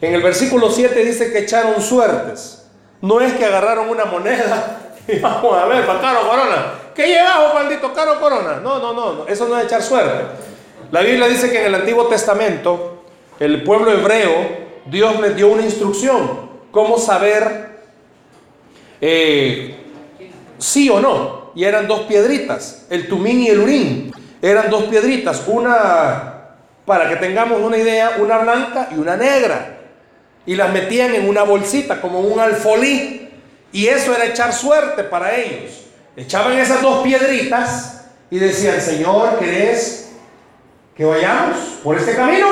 [0.00, 2.66] En el versículo 7 dice que echaron suertes.
[3.00, 6.72] No es que agarraron una moneda Y vamos a ver, para Caro Corona.
[6.92, 8.58] ¿Qué llevamos, maldito Caro Corona?
[8.60, 10.24] No, no, no, eso no es echar suerte.
[10.90, 13.04] La Biblia dice que en el Antiguo Testamento,
[13.38, 16.50] el pueblo hebreo, Dios les dio una instrucción.
[16.72, 17.75] Cómo saber
[19.00, 19.76] eh,
[20.58, 21.52] sí o no.
[21.54, 24.12] Y eran dos piedritas, el tumín y el urín.
[24.42, 26.50] Eran dos piedritas, una,
[26.84, 29.78] para que tengamos una idea, una blanca y una negra.
[30.44, 33.30] Y las metían en una bolsita, como un alfolí.
[33.72, 35.86] Y eso era echar suerte para ellos.
[36.16, 40.12] Echaban esas dos piedritas y decían, Señor, ¿querés
[40.94, 42.46] que vayamos por este camino?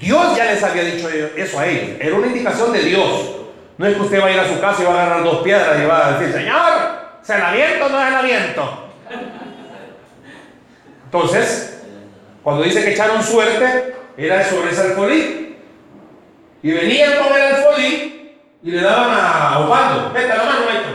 [0.00, 1.96] Dios ya les había dicho eso a ellos.
[2.00, 3.41] Era una indicación de Dios.
[3.82, 5.42] No es que usted va a ir a su casa y va a agarrar dos
[5.42, 6.72] piedras y va a decir, Señor,
[7.20, 8.92] ¿se la viento o no se la viento?
[11.06, 11.82] Entonces,
[12.44, 15.58] cuando dice que echaron suerte, era sobre ese alfolí.
[16.62, 20.92] Y venían con el alfolí y le daban a Osvaldo, vete la mano, maestro.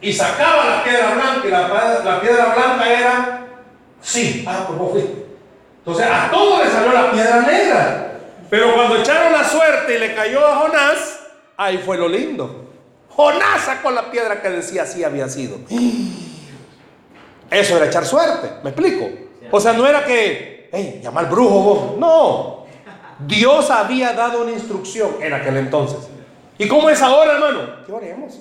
[0.00, 3.40] Y sacaba la piedra blanca y la, piedra blanca era,
[4.00, 5.24] sí, ah, pues vos fuiste.
[5.78, 8.12] Entonces a todos le salió la piedra negra.
[8.50, 11.17] Pero cuando echaron la suerte y le cayó a Jonás,
[11.58, 12.64] ahí fue lo lindo.
[13.10, 15.58] Jonás sacó la piedra que decía así había sido.
[17.50, 19.08] Eso era echar suerte, ¿me explico?
[19.50, 21.98] O sea, no era que, hey, llama al brujo vos.
[21.98, 22.66] No.
[23.26, 26.08] Dios había dado una instrucción en aquel entonces.
[26.56, 27.84] ¿Y cómo es ahora, hermano?
[27.84, 28.38] ¿Qué oremos?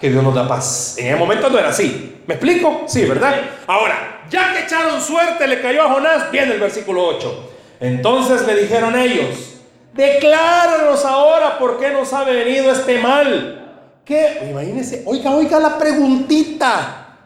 [0.00, 0.96] Que Dios nos da paz.
[0.98, 2.22] En ese momento no era así.
[2.26, 2.84] ¿Me explico?
[2.86, 3.34] Sí, ¿verdad?
[3.66, 7.50] Ahora, ya que echaron suerte, le cayó a Jonás, viene el versículo 8.
[7.80, 9.57] Entonces le dijeron ellos,
[9.98, 14.00] decláranos ahora por qué nos ha venido este mal.
[14.04, 14.46] ¿Qué?
[14.48, 17.16] Imagínense, oiga, oiga la preguntita.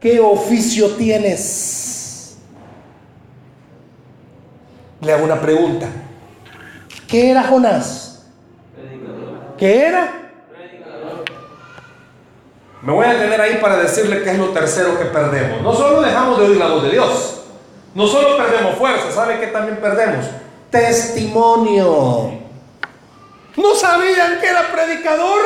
[0.00, 2.36] ¿Qué oficio tienes?
[5.00, 5.86] Le hago una pregunta.
[7.06, 8.26] ¿Qué era Jonás?
[9.56, 10.12] ¿Qué era?
[12.82, 15.62] Me voy a detener ahí para decirle que es lo tercero que perdemos.
[15.62, 17.42] No solo dejamos de oír la voz de Dios,
[17.94, 20.26] no solo perdemos fuerza, ¿sabe qué también perdemos?
[20.70, 22.32] Testimonio.
[23.56, 25.40] No sabían que era predicador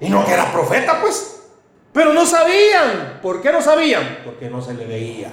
[0.00, 1.42] y no que era profeta, pues.
[1.92, 3.20] Pero no sabían.
[3.22, 4.18] ¿Por qué no sabían?
[4.24, 5.32] Porque no se le veía.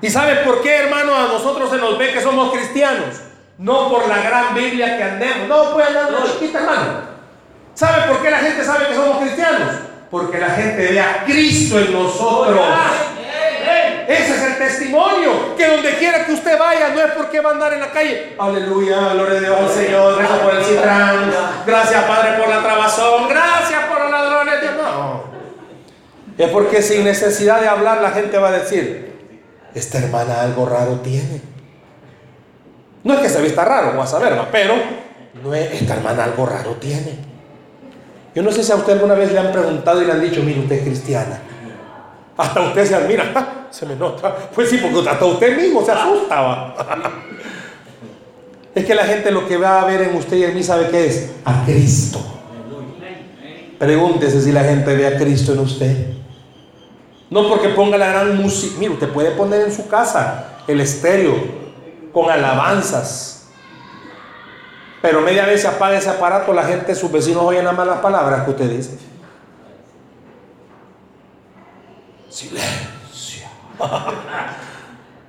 [0.00, 3.16] ¿Y sabe por qué, hermano, a nosotros se nos ve que somos cristianos?
[3.56, 5.48] No por la gran Biblia que andemos.
[5.48, 7.14] No, pues andar una chiquita, hermano.
[7.74, 9.70] ¿Sabe por qué la gente sabe que somos cristianos?
[10.10, 12.66] Porque la gente ve a Cristo en nosotros.
[14.08, 15.56] Ese es el testimonio.
[15.56, 18.34] Que donde quiera que usted vaya, no es porque va a andar en la calle.
[18.38, 20.18] Aleluya, gloria a Dios al Señor.
[20.18, 21.32] Gracias por el citrán.
[21.66, 23.28] Gracias, Padre, por la trabazón.
[23.28, 24.60] Gracias por los ladrones.
[24.60, 24.72] Dios.
[24.76, 25.24] No.
[26.36, 29.12] Es porque sin necesidad de hablar, la gente va a decir:
[29.74, 31.40] Esta hermana algo raro tiene.
[33.04, 34.74] No es que se vista raro, vas a ver, pero
[35.42, 37.18] no es, esta hermana algo raro tiene.
[38.34, 40.42] Yo no sé si a usted alguna vez le han preguntado y le han dicho,
[40.42, 41.38] mire, usted es cristiana.
[42.36, 44.34] Hasta usted se admira, se me nota.
[44.54, 46.74] Pues sí, porque hasta usted mismo se asustaba.
[48.74, 50.88] Es que la gente lo que va a ver en usted y en mí sabe
[50.90, 52.20] qué es a Cristo.
[53.78, 56.08] Pregúntese si la gente ve a Cristo en usted.
[57.30, 58.74] No porque ponga la gran música.
[58.78, 61.36] Mire, usted puede poner en su casa el estéreo
[62.12, 63.34] con alabanzas
[65.04, 68.44] pero media vez se apaga ese aparato, la gente, sus vecinos oyen las malas palabras
[68.44, 68.96] que usted dice.
[72.34, 73.46] Silencio.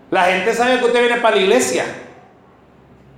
[0.09, 1.85] la gente sabe que usted viene para la iglesia.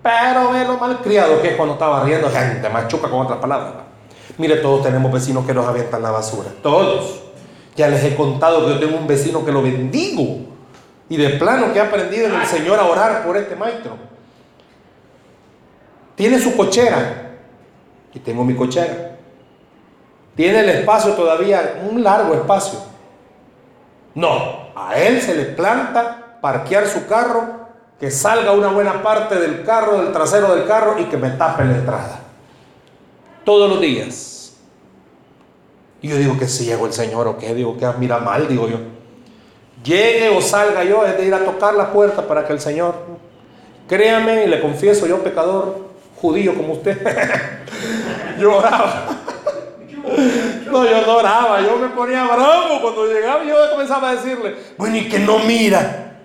[0.03, 3.85] Pero ve lo malcriado que es cuando estaba riendo, gente machuca con otras palabras.
[4.38, 6.49] Mire, todos tenemos vecinos que nos avientan la basura.
[6.61, 7.21] Todos.
[7.77, 10.39] Ya les he contado que yo tengo un vecino que lo bendigo.
[11.07, 13.95] Y de plano que ha aprendido en el Señor a orar por este maestro.
[16.15, 17.38] Tiene su cochera.
[18.13, 19.17] Y tengo mi cochera.
[20.35, 22.97] Tiene el espacio todavía, un largo espacio.
[24.18, 27.68] No, a él se le planta parquear su carro,
[27.99, 31.63] que salga una buena parte del carro, del trasero del carro y que me tape
[31.65, 32.20] la entrada.
[33.45, 34.57] Todos los días.
[36.01, 38.68] Y yo digo que si llegó el Señor o qué, digo que mira mal, digo
[38.68, 38.80] yo.
[39.84, 42.95] Llegue o salga yo, es de ir a tocar la puerta para que el Señor,
[43.88, 45.89] créame y le confieso, yo pecador,
[46.20, 46.99] judío como usted.
[48.39, 49.16] yo oraba.
[50.68, 54.55] No, yo no oraba, yo me ponía bravo cuando llegaba y yo comenzaba a decirle,
[54.78, 56.16] bueno, y que no mira.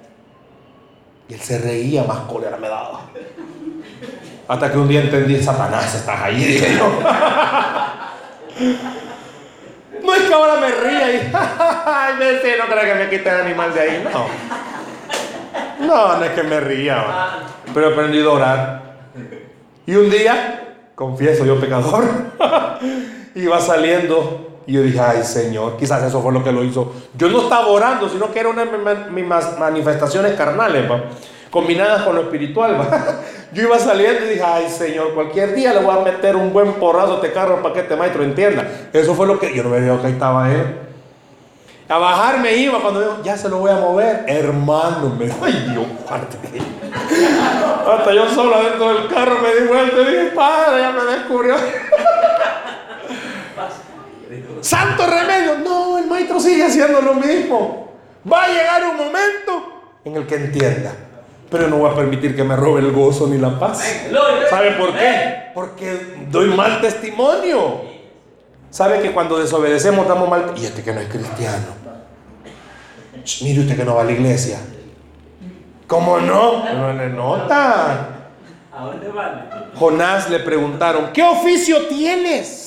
[1.29, 3.03] Y él se reía, más cólera me daba.
[4.49, 6.93] Hasta que un día entendí, Satanás, estás ahí, dije yo.
[10.03, 13.81] No es que ahora me ría y, no creo que me quite el animal de
[13.81, 14.27] ahí, no.
[15.87, 17.05] No, no es que me ría,
[17.73, 18.83] pero he aprendido a orar.
[19.87, 22.05] Y un día, confieso yo pecador,
[23.35, 26.93] iba saliendo y yo dije, ay Señor, quizás eso fue lo que lo hizo.
[27.17, 28.57] Yo no estaba orando, sino que eran
[29.13, 30.85] mis manifestaciones carnales,
[31.51, 32.77] combinadas con lo espiritual.
[33.53, 36.73] Yo iba saliendo y dije, ay Señor, cualquier día le voy a meter un buen
[36.75, 38.67] porrazo a este carro para que este maestro entienda.
[38.93, 40.79] Eso fue lo que yo no veo que ahí estaba él.
[41.87, 44.25] A bajar me iba cuando dijo, ya se lo voy a mover.
[44.27, 46.39] Hermano, me ay Dios, parte.
[47.87, 51.57] Hasta yo solo dentro del carro me di vuelta y dije, padre, ya me descubrió.
[54.61, 55.59] Santo remedio.
[55.59, 57.93] No, el maestro sigue haciendo lo mismo.
[58.31, 60.93] Va a llegar un momento en el que entienda.
[61.51, 63.85] Pero no voy a permitir que me robe el gozo ni la paz.
[64.49, 65.51] ¿Sabe por qué?
[65.55, 67.83] Porque doy mal testimonio.
[68.71, 70.55] ¿Sabe que cuando desobedecemos damos mal?
[70.57, 71.67] Y este que no es cristiano.
[73.43, 74.59] Mire usted que no va a la iglesia.
[75.87, 76.65] ¿Cómo no?
[76.73, 78.09] No le nota.
[78.75, 79.69] ¿A dónde van?
[79.75, 82.62] Jonás le preguntaron, ¿qué oficio tienes?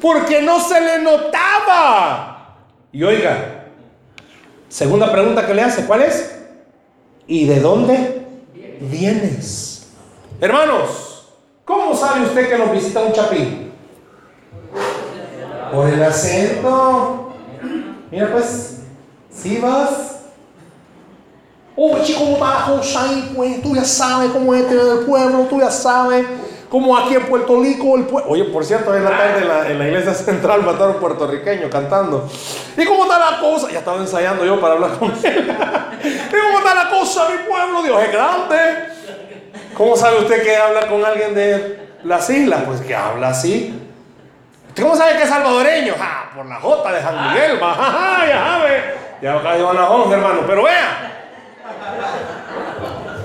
[0.00, 2.56] Porque no se le notaba.
[2.92, 3.66] Y oiga,
[4.68, 6.38] segunda pregunta que le hace, ¿cuál es?
[7.26, 8.26] ¿Y de dónde
[8.80, 9.88] vienes?
[10.40, 11.28] Hermanos,
[11.64, 13.72] ¿cómo sabe usted que nos visita un chapín?
[15.72, 17.34] Por el acento.
[18.10, 18.76] Mira pues,
[19.30, 20.16] ¿Sí vas?
[21.76, 22.80] Oye, chico, bajo,
[23.34, 26.24] pues, tú ya sabes cómo es este del pueblo, tú ya sabes
[26.68, 28.30] cómo aquí en Puerto Rico, el pueblo.
[28.30, 32.28] Oye, por cierto, en la tarde en la, en la iglesia central mataron puertorriqueño cantando.
[32.76, 33.70] ¿Y cómo está la cosa?
[33.70, 35.56] Ya estaba ensayando yo para hablar con él.
[36.04, 37.82] ¿Y cómo está la cosa, mi pueblo?
[37.82, 38.56] Dios es grande.
[39.76, 42.62] ¿Cómo sabe usted que habla con alguien de las islas?
[42.66, 43.82] Pues que habla así.
[44.68, 45.94] ¿Usted cómo sabe que es salvadoreño?
[46.00, 47.76] Ah, por la J de San Miguel, va.
[48.26, 48.94] ya sabe.
[49.22, 50.40] Ya cayó a las 11, hermano.
[50.46, 51.12] Pero vea.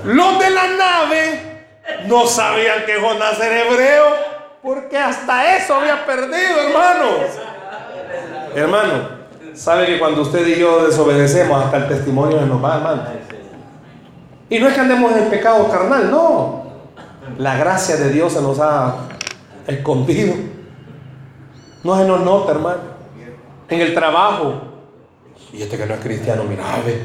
[0.04, 1.51] Los de la nave
[2.06, 4.32] no sabían que Jonás era hebreo.
[4.62, 7.16] Porque hasta eso había perdido, hermanos.
[8.54, 9.08] Hermano,
[9.54, 13.02] sabe que cuando usted y yo desobedecemos, hasta el testimonio se nos va, hermano.
[14.48, 16.62] Y no es que andemos en pecado carnal, no.
[17.38, 18.96] La gracia de Dios se nos ha
[19.66, 20.34] escondido.
[21.82, 22.80] No se nos nota, hermano.
[23.68, 24.60] En el trabajo.
[25.52, 27.02] Y este que no es cristiano, mira, ve.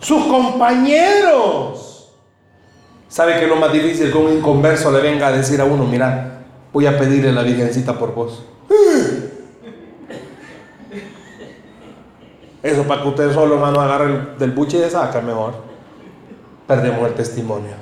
[0.00, 1.87] Sus compañeros.
[3.08, 6.42] ¿Sabe que lo más difícil que un inconverso le venga a decir a uno, mira,
[6.72, 8.44] voy a pedirle la Virgencita por vos?
[12.62, 15.54] Eso para que usted solo, hermano, agarre del buche y de saca mejor.
[16.66, 17.72] Perdemos el testimonio.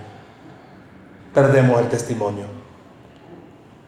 [1.34, 2.44] Perdemos el testimonio.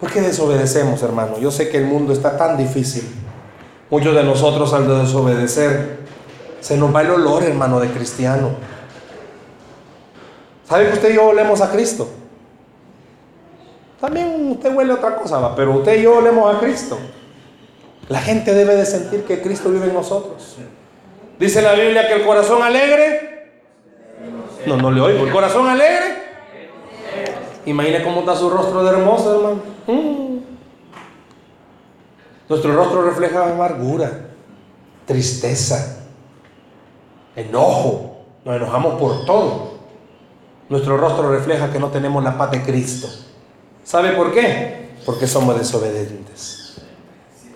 [0.01, 1.39] ¿Por qué desobedecemos, hermano?
[1.39, 3.05] Yo sé que el mundo está tan difícil.
[3.91, 6.01] Muchos de nosotros al desobedecer
[6.61, 8.51] se nos va el olor, hermano, de cristiano.
[10.69, 12.07] ¿Sabe que usted y yo olemos a Cristo?
[13.99, 16.99] También usted huele a otra cosa, pero usted y yo olemos a Cristo.
[18.09, 20.57] La gente debe de sentir que Cristo vive en nosotros.
[21.39, 23.51] Dice la Biblia que el corazón alegre.
[24.67, 25.25] No, no le oigo.
[25.25, 26.23] El corazón alegre.
[27.65, 29.63] Imagine cómo está su rostro de hermoso, hermano.
[29.87, 30.39] Mm.
[32.49, 34.11] Nuestro rostro refleja amargura,
[35.07, 36.07] tristeza,
[37.37, 38.19] enojo.
[38.45, 39.78] Nos enojamos por todo.
[40.69, 43.09] Nuestro rostro refleja que no tenemos la paz de Cristo.
[43.85, 44.91] ¿Sabe por qué?
[45.07, 46.77] Porque somos desobedientes.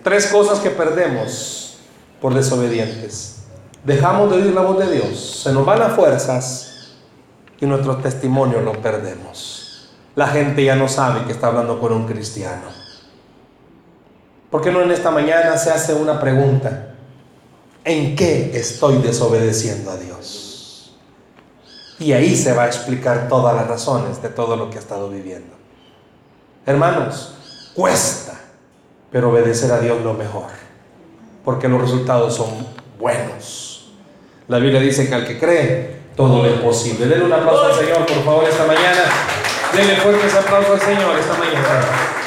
[0.03, 1.77] Tres cosas que perdemos
[2.19, 3.43] por desobedientes.
[3.83, 6.93] Dejamos de oír la voz de Dios, se nos van las fuerzas
[7.59, 9.89] y nuestro testimonio lo perdemos.
[10.15, 12.83] La gente ya no sabe que está hablando con un cristiano.
[14.49, 16.95] ¿Por qué no en esta mañana se hace una pregunta?
[17.83, 20.42] ¿En qué estoy desobedeciendo a Dios?
[22.03, 25.09] Y ahí se va a explicar todas las razones de todo lo que ha estado
[25.09, 25.55] viviendo.
[26.65, 27.33] Hermanos,
[27.73, 28.33] cuesta,
[29.09, 30.47] pero obedecer a Dios lo mejor,
[31.45, 32.49] porque los resultados son
[32.99, 33.93] buenos.
[34.49, 37.05] La Biblia dice que al que cree, todo le es posible.
[37.05, 39.03] Denle un aplauso al Señor, por favor, esta mañana.
[39.73, 42.22] Denle fuerte ese aplauso al Señor esta mañana.